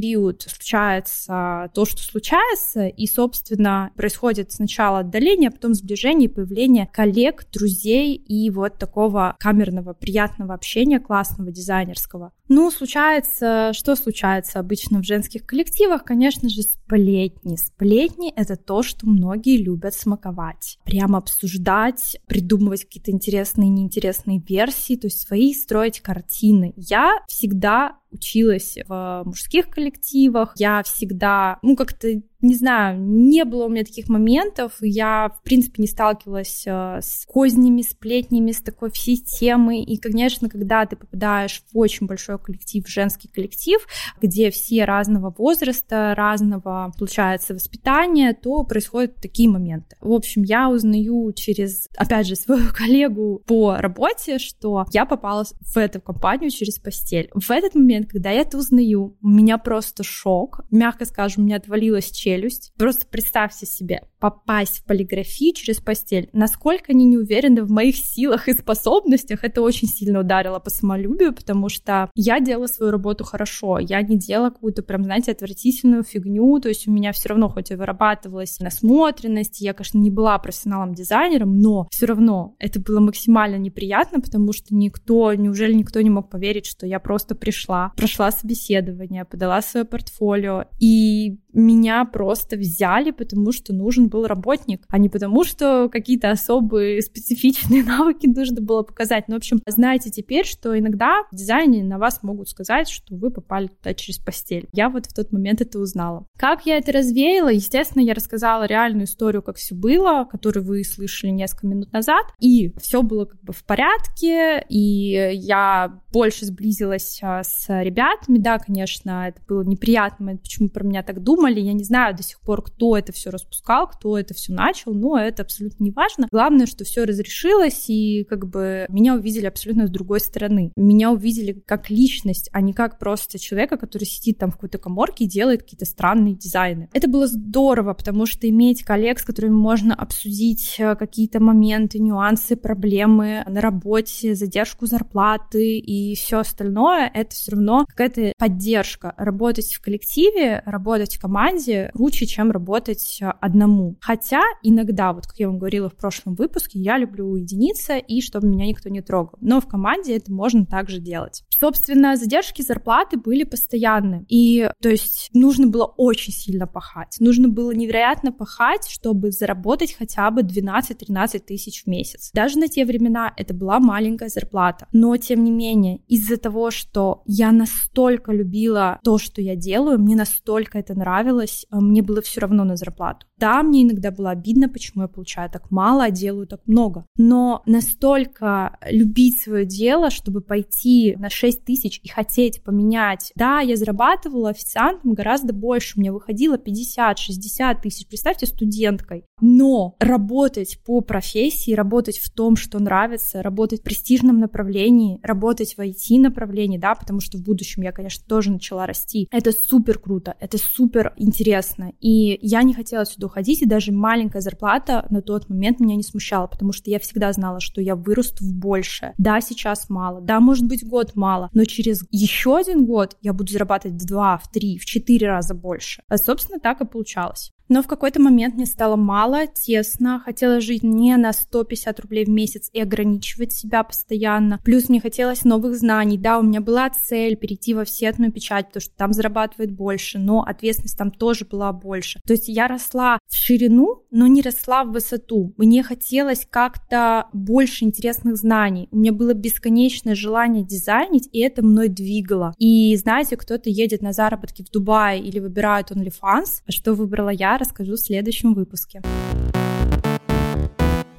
случается 0.49 1.69
то, 1.73 1.85
что 1.85 2.01
случается, 2.03 2.87
и, 2.87 3.07
собственно, 3.07 3.91
происходит 3.95 4.51
сначала 4.51 4.99
отдаление, 4.99 5.49
а 5.49 5.51
потом 5.51 5.73
сближение, 5.73 6.29
появление 6.29 6.87
коллег, 6.87 7.45
друзей 7.51 8.15
и 8.15 8.49
вот 8.49 8.77
такого 8.77 9.35
камерного, 9.39 9.93
приятного 9.93 10.53
общения, 10.53 10.99
классного, 10.99 11.51
дизайнерского. 11.51 12.31
Ну, 12.51 12.71
случается, 12.71 13.71
что 13.73 13.95
случается 13.95 14.59
обычно 14.59 15.01
в 15.01 15.05
женских 15.05 15.45
коллективах? 15.45 16.03
Конечно 16.03 16.49
же, 16.49 16.63
сплетни. 16.63 17.55
Сплетни— 17.55 18.33
это 18.35 18.55
то, 18.55 18.81
что 18.81 19.07
многие 19.07 19.57
любят 19.57 19.93
смаковать. 19.93 20.79
Прямо 20.83 21.19
обсуждать, 21.19 22.19
придумывать 22.25 22.85
какие-то 22.85 23.11
интересные 23.11 23.67
и 23.67 23.71
неинтересные 23.71 24.39
версии, 24.39 24.95
то 24.95 25.05
есть 25.05 25.27
свои 25.27 25.53
строить 25.53 25.99
картины. 25.99 26.73
Я 26.75 27.19
всегда 27.27 27.97
училась 28.11 28.79
в 28.87 29.21
мужских 29.25 29.69
коллективах, 29.69 30.53
я 30.57 30.81
всегда, 30.81 31.59
ну, 31.61 31.75
как-то 31.75 32.19
не 32.41 32.55
знаю, 32.55 32.99
не 33.01 33.43
было 33.43 33.65
у 33.65 33.69
меня 33.69 33.83
таких 33.83 34.07
моментов, 34.07 34.77
я, 34.79 35.29
в 35.29 35.43
принципе, 35.43 35.81
не 35.81 35.87
сталкивалась 35.87 36.63
э, 36.65 36.99
с 37.01 37.25
кознями, 37.27 37.81
сплетнями, 37.81 38.51
с 38.51 38.61
такой 38.61 38.91
всей 38.91 39.17
темой, 39.17 39.83
и, 39.83 39.97
конечно, 39.97 40.47
когда 40.49 40.85
ты 40.85 40.95
попадаешь 40.95 41.63
в 41.71 41.77
очень 41.77 42.07
большой 42.07 42.39
коллектив, 42.39 42.87
женский 42.87 43.27
коллектив, 43.27 43.85
где 44.21 44.51
все 44.51 44.85
разного 44.85 45.33
возраста, 45.37 46.13
разного, 46.15 46.93
получается, 46.97 47.53
воспитания, 47.53 48.33
то 48.33 48.63
происходят 48.63 49.15
такие 49.15 49.49
моменты. 49.49 49.97
В 49.99 50.13
общем, 50.13 50.43
я 50.43 50.69
узнаю 50.69 51.33
через, 51.33 51.89
опять 51.97 52.25
же, 52.25 52.35
свою 52.37 52.71
коллегу 52.73 53.41
по 53.47 53.75
работе, 53.77 54.39
что 54.39 54.85
я 54.93 55.05
попала 55.05 55.43
в 55.43 55.77
эту 55.77 55.99
компанию 55.99 56.51
через 56.51 56.79
постель. 56.79 57.29
В 57.33 57.51
этот 57.51 57.75
момент, 57.75 58.09
когда 58.09 58.29
я 58.29 58.41
это 58.41 58.57
узнаю, 58.57 59.17
у 59.21 59.27
меня 59.27 59.57
просто 59.57 60.03
шок, 60.03 60.61
мягко 60.71 61.03
скажем, 61.03 61.43
у 61.43 61.45
меня 61.45 61.57
отвалилась 61.57 62.11
челюсть, 62.11 62.28
челюсть. 62.29 62.71
Просто 62.77 63.07
представьте 63.07 63.65
себе, 63.65 64.01
попасть 64.19 64.79
в 64.79 64.85
полиграфию 64.85 65.53
через 65.53 65.79
постель. 65.79 66.29
Насколько 66.33 66.91
они 66.91 67.05
не 67.05 67.17
уверены 67.17 67.63
в 67.63 67.71
моих 67.71 67.95
силах 67.95 68.47
и 68.47 68.53
способностях, 68.53 69.43
это 69.43 69.61
очень 69.61 69.87
сильно 69.87 70.19
ударило 70.19 70.59
по 70.59 70.69
самолюбию, 70.69 71.33
потому 71.33 71.69
что 71.69 72.11
я 72.15 72.39
делала 72.39 72.67
свою 72.67 72.91
работу 72.91 73.23
хорошо, 73.23 73.79
я 73.79 74.01
не 74.01 74.17
делала 74.17 74.49
какую-то 74.49 74.83
прям, 74.83 75.03
знаете, 75.03 75.31
отвратительную 75.31 76.03
фигню, 76.03 76.59
то 76.59 76.69
есть 76.69 76.87
у 76.87 76.91
меня 76.91 77.11
все 77.13 77.29
равно, 77.29 77.49
хоть 77.49 77.71
и 77.71 77.75
вырабатывалась 77.75 78.59
насмотренность, 78.59 79.61
я, 79.61 79.73
конечно, 79.73 79.97
не 79.97 80.11
была 80.11 80.37
профессионалом-дизайнером, 80.37 81.59
но 81.59 81.87
все 81.91 82.05
равно 82.05 82.55
это 82.59 82.79
было 82.79 82.99
максимально 82.99 83.57
неприятно, 83.57 84.19
потому 84.21 84.53
что 84.53 84.75
никто, 84.75 85.33
неужели 85.33 85.73
никто 85.73 86.01
не 86.01 86.09
мог 86.09 86.29
поверить, 86.29 86.65
что 86.65 86.85
я 86.85 86.99
просто 86.99 87.35
пришла, 87.35 87.93
прошла 87.95 88.31
собеседование, 88.31 89.25
подала 89.25 89.61
свое 89.61 89.85
портфолио, 89.85 90.65
и 90.79 91.39
меня 91.53 92.05
просто 92.05 92.18
взяли, 92.57 93.11
потому 93.11 93.51
что 93.51 93.73
нужен 93.73 94.09
был 94.09 94.25
работник, 94.27 94.83
а 94.89 94.97
не 94.97 95.09
потому 95.09 95.43
что 95.43 95.89
какие-то 95.91 96.31
особые 96.31 97.01
специфичные 97.01 97.83
навыки 97.83 98.27
нужно 98.27 98.61
было 98.61 98.83
показать. 98.83 99.27
Ну, 99.27 99.35
в 99.35 99.37
общем, 99.37 99.59
знаете 99.65 100.09
теперь, 100.09 100.45
что 100.45 100.77
иногда 100.77 101.23
в 101.31 101.35
дизайне 101.35 101.83
на 101.83 101.97
вас 101.97 102.23
могут 102.23 102.49
сказать, 102.49 102.89
что 102.89 103.15
вы 103.15 103.31
попали 103.31 103.67
туда 103.67 103.93
через 103.93 104.17
постель. 104.17 104.67
Я 104.73 104.89
вот 104.89 105.05
в 105.05 105.13
тот 105.13 105.31
момент 105.31 105.61
это 105.61 105.79
узнала. 105.79 106.25
Как 106.37 106.65
я 106.65 106.77
это 106.77 106.91
развеяла? 106.91 107.49
Естественно, 107.49 108.03
я 108.03 108.13
рассказала 108.13 108.65
реальную 108.65 109.05
историю, 109.05 109.41
как 109.41 109.57
все 109.57 109.75
было, 109.75 110.25
которую 110.25 110.65
вы 110.65 110.83
слышали 110.83 111.31
несколько 111.31 111.67
минут 111.67 111.91
назад, 111.91 112.25
и 112.39 112.73
все 112.79 113.01
было 113.01 113.25
как 113.25 113.41
бы 113.41 113.53
в 113.53 113.63
порядке, 113.63 114.65
и 114.69 115.31
я 115.33 116.01
больше 116.11 116.45
сблизилась 116.45 117.19
а, 117.21 117.43
с 117.43 117.67
ребятами. 117.69 118.37
Да, 118.37 118.57
конечно, 118.57 119.27
это 119.27 119.41
было 119.47 119.63
неприятно, 119.63 120.37
почему 120.37 120.69
про 120.69 120.83
меня 120.83 121.03
так 121.03 121.21
думали. 121.21 121.59
Я 121.59 121.73
не 121.73 121.83
знаю 121.83 122.08
до 122.13 122.23
сих 122.23 122.39
пор, 122.41 122.61
кто 122.63 122.97
это 122.97 123.11
все 123.11 123.29
распускал, 123.29 123.87
кто 123.87 124.17
это 124.17 124.33
все 124.33 124.53
начал, 124.53 124.93
но 124.93 125.17
это 125.17 125.43
абсолютно 125.43 125.83
не 125.83 125.91
важно. 125.91 126.27
Главное, 126.31 126.65
что 126.65 126.83
все 126.83 127.05
разрешилось, 127.05 127.85
и 127.89 128.25
как 128.29 128.47
бы 128.47 128.85
меня 128.89 129.15
увидели 129.15 129.45
абсолютно 129.45 129.87
с 129.87 129.91
другой 129.91 130.19
стороны. 130.19 130.71
Меня 130.75 131.11
увидели 131.11 131.61
как 131.65 131.89
личность, 131.89 132.49
а 132.51 132.61
не 132.61 132.73
как 132.73 132.99
просто 132.99 133.39
человека, 133.39 133.77
который 133.77 134.05
сидит 134.05 134.37
там 134.37 134.51
в 134.51 134.55
какой-то 134.55 134.77
коморке 134.77 135.25
и 135.25 135.27
делает 135.27 135.63
какие-то 135.63 135.85
странные 135.85 136.35
дизайны. 136.35 136.89
Это 136.93 137.07
было 137.07 137.27
здорово, 137.27 137.93
потому 137.93 138.25
что 138.25 138.47
иметь 138.49 138.83
коллег, 138.83 139.19
с 139.19 139.23
которыми 139.23 139.53
можно 139.53 139.95
обсудить 139.95 140.75
э, 140.79 140.95
какие-то 140.95 141.39
моменты, 141.39 141.99
нюансы, 141.99 142.55
проблемы 142.55 143.43
на 143.47 143.61
работе, 143.61 144.35
задержку 144.35 144.85
зарплаты 144.85 145.77
и 145.77 146.15
все 146.15 146.39
остальное, 146.39 147.09
это 147.13 147.35
все 147.35 147.51
равно 147.51 147.85
какая-то 147.85 148.33
поддержка. 148.37 149.13
Работать 149.17 149.73
в 149.73 149.81
коллективе, 149.81 150.63
работать 150.65 151.15
в 151.15 151.21
команде 151.21 151.91
круче, 151.99 152.25
чем 152.25 152.51
работать 152.51 153.19
э, 153.21 153.25
одному. 153.41 153.97
Хотя 153.99 154.41
иногда, 154.63 155.11
вот 155.11 155.27
как 155.27 155.37
я 155.37 155.47
вам 155.47 155.59
говорила 155.59 155.89
в 155.89 155.97
прошлом 155.97 156.33
выпуске, 156.35 156.79
я 156.79 156.97
люблю 156.97 157.25
уединиться 157.25 157.97
и 157.97 158.21
чтобы 158.21 158.47
меня 158.47 158.65
никто 158.65 158.87
не 158.87 159.01
трогал. 159.01 159.37
Но 159.41 159.59
в 159.59 159.67
команде 159.67 160.15
это 160.15 160.31
можно 160.31 160.65
также 160.65 160.99
делать. 160.99 161.43
Собственно, 161.59 162.15
задержки 162.15 162.61
зарплаты 162.61 163.17
были 163.17 163.43
постоянны. 163.43 164.25
И, 164.29 164.69
то 164.81 164.87
есть, 164.87 165.29
нужно 165.33 165.67
было 165.67 165.83
очень 165.97 166.31
сильно 166.31 166.67
пахать. 166.67 167.17
Нужно 167.19 167.49
было 167.49 167.71
невероятно 167.71 168.31
пахать, 168.31 168.87
чтобы 168.87 169.31
заработать 169.31 169.93
хотя 169.93 170.31
бы 170.31 170.41
12-13 170.41 171.39
тысяч 171.39 171.83
в 171.83 171.87
месяц. 171.87 172.31
Даже 172.33 172.59
на 172.59 172.69
те 172.69 172.85
времена 172.85 173.33
это 173.35 173.53
была 173.53 173.81
маленькая 173.81 174.29
зарплата. 174.29 174.87
Но, 174.93 175.17
тем 175.17 175.43
не 175.43 175.51
менее, 175.51 175.97
из-за 176.07 176.37
того, 176.37 176.71
что 176.71 177.23
я 177.25 177.51
настолько 177.51 178.31
любила 178.31 178.99
то, 179.03 179.17
что 179.17 179.41
я 179.41 179.57
делаю, 179.57 179.99
мне 179.99 180.15
настолько 180.15 180.79
это 180.79 180.97
нравилось, 180.97 181.65
э, 181.69 181.88
мне 181.89 182.01
было 182.01 182.21
все 182.21 182.41
равно 182.41 182.63
на 182.63 182.75
зарплату. 182.75 183.27
Да, 183.37 183.61
мне 183.63 183.83
иногда 183.83 184.11
было 184.11 184.31
обидно, 184.31 184.69
почему 184.69 185.03
я 185.03 185.07
получаю 185.07 185.49
так 185.49 185.71
мало, 185.71 186.05
а 186.05 186.11
делаю 186.11 186.47
так 186.47 186.61
много. 186.65 187.05
Но 187.17 187.63
настолько 187.65 188.77
любить 188.89 189.41
свое 189.41 189.65
дело, 189.65 190.09
чтобы 190.09 190.41
пойти 190.41 191.15
на 191.17 191.29
6 191.29 191.49
6 191.49 191.65
тысяч 191.65 191.99
и 192.03 192.07
хотеть 192.07 192.63
поменять. 192.63 193.31
Да, 193.35 193.59
я 193.59 193.75
зарабатывала 193.75 194.49
официантом 194.49 195.13
гораздо 195.13 195.53
больше, 195.53 195.97
у 195.97 196.01
меня 196.01 196.13
выходило 196.13 196.57
50-60 196.57 197.81
тысяч, 197.81 198.07
представьте, 198.07 198.45
студенткой. 198.45 199.25
Но 199.41 199.95
работать 199.99 200.79
по 200.85 201.01
профессии, 201.01 201.73
работать 201.73 202.19
в 202.19 202.29
том, 202.29 202.55
что 202.55 202.79
нравится, 202.79 203.41
работать 203.41 203.81
в 203.81 203.83
престижном 203.83 204.39
направлении, 204.39 205.19
работать 205.23 205.75
в 205.75 205.79
IT-направлении, 205.79 206.77
да, 206.77 206.95
потому 206.95 207.19
что 207.19 207.37
в 207.37 207.43
будущем 207.43 207.83
я, 207.83 207.91
конечно, 207.91 208.23
тоже 208.27 208.51
начала 208.51 208.85
расти. 208.85 209.27
Это 209.31 209.51
супер 209.51 209.99
круто, 209.99 210.35
это 210.39 210.57
супер 210.57 211.13
интересно. 211.17 211.68
И 211.99 212.39
я 212.41 212.63
не 212.63 212.73
хотела 212.73 213.05
сюда 213.05 213.27
уходить, 213.27 213.61
и 213.61 213.65
даже 213.65 213.91
маленькая 213.91 214.41
зарплата 214.41 215.05
на 215.09 215.21
тот 215.21 215.49
момент 215.49 215.79
меня 215.79 215.95
не 215.95 216.03
смущала, 216.03 216.47
потому 216.47 216.71
что 216.71 216.89
я 216.89 216.99
всегда 216.99 217.31
знала, 217.33 217.59
что 217.59 217.81
я 217.81 217.95
вырасту 217.95 218.43
в 218.43 218.53
большее. 218.53 219.13
Да, 219.17 219.41
сейчас 219.41 219.89
мало, 219.89 220.21
да, 220.21 220.39
может 220.39 220.67
быть, 220.67 220.87
год 220.87 221.15
мало, 221.15 221.49
но 221.53 221.65
через 221.65 222.03
еще 222.11 222.57
один 222.57 222.85
год 222.85 223.17
я 223.21 223.33
буду 223.33 223.51
зарабатывать 223.51 224.01
в 224.01 224.05
два, 224.05 224.37
в 224.37 224.51
три, 224.51 224.77
в 224.77 224.85
четыре 224.85 225.27
раза 225.27 225.53
больше. 225.53 226.03
А, 226.07 226.17
собственно, 226.17 226.59
так 226.59 226.81
и 226.81 226.85
получалось. 226.85 227.51
Но 227.69 227.83
в 227.83 227.87
какой-то 227.87 228.19
момент 228.19 228.55
мне 228.55 228.65
стало 228.65 228.95
мало, 228.95 229.45
тесно, 229.45 230.19
хотела 230.19 230.59
жить 230.59 230.81
не 230.81 231.15
на 231.17 231.31
150 231.31 231.99
рублей 231.99 232.25
в 232.25 232.29
месяц 232.29 232.69
и 232.73 232.81
ограничивать 232.81 233.53
себя 233.53 233.83
постоянно. 233.83 234.59
Плюс 234.65 234.89
мне 234.89 234.99
хотелось 234.99 235.45
новых 235.45 235.77
знаний. 235.77 236.17
Да, 236.17 236.39
у 236.39 236.41
меня 236.41 236.61
была 236.61 236.89
цель 236.89 237.35
перейти 237.35 237.75
во 237.75 237.85
всетную 237.85 238.31
печать, 238.31 238.67
потому 238.67 238.81
что 238.81 238.93
там 238.95 239.13
зарабатывает 239.13 239.71
больше, 239.71 240.17
но 240.17 240.41
ответственность 240.41 240.97
там 240.97 241.11
тоже 241.11 241.45
была 241.45 241.71
больше. 241.71 242.19
То 242.25 242.33
есть 242.33 242.47
я 242.47 242.67
росла 242.67 243.19
в 243.27 243.35
ширину, 243.35 244.03
но 244.09 244.25
не 244.25 244.41
росла 244.41 244.83
в 244.83 244.91
высоту. 244.91 245.53
Мне 245.57 245.83
хотелось 245.83 246.47
как-то 246.49 247.27
больше 247.33 247.85
интересных 247.85 248.37
знаний. 248.37 248.87
У 248.91 248.97
меня 248.97 249.11
было 249.11 249.33
бесконечное 249.33 250.15
желание 250.15 250.63
дизайнить, 250.63 251.29
и 251.31 251.39
это 251.39 251.63
мной 251.63 251.89
двигало. 251.89 252.55
И 252.57 252.95
знаете, 252.95 253.37
кто-то 253.37 253.69
едет 253.69 254.01
на 254.01 254.11
заработки 254.11 254.63
в 254.63 254.71
Дубае 254.71 255.21
или 255.21 255.37
выбирает 255.37 255.91
OnlyFans, 255.91 256.63
а 256.65 256.71
что 256.71 256.95
выбрала 256.95 257.29
я, 257.29 257.58
расскажу 257.59 257.93
в 257.93 257.99
следующем 257.99 258.53
выпуске. 258.53 259.01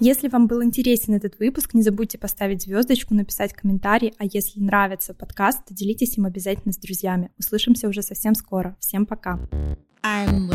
Если 0.03 0.29
вам 0.29 0.47
был 0.47 0.65
интересен 0.65 1.15
этот 1.15 1.39
выпуск, 1.39 1.75
не 1.75 1.83
забудьте 1.83 2.17
поставить 2.17 2.63
звездочку, 2.63 3.15
написать 3.15 3.53
комментарий, 3.53 4.15
а 4.17 4.25
если 4.25 4.59
нравится 4.59 5.13
подкаст, 5.13 5.67
то 5.67 5.75
делитесь 5.75 6.17
им 6.17 6.25
обязательно 6.25 6.73
с 6.73 6.79
друзьями. 6.79 7.31
Услышимся 7.39 7.87
уже 7.87 8.01
совсем 8.01 8.35
скоро. 8.35 8.77
Всем 8.81 9.05
пока. 9.05 9.39
I'm 10.03 10.49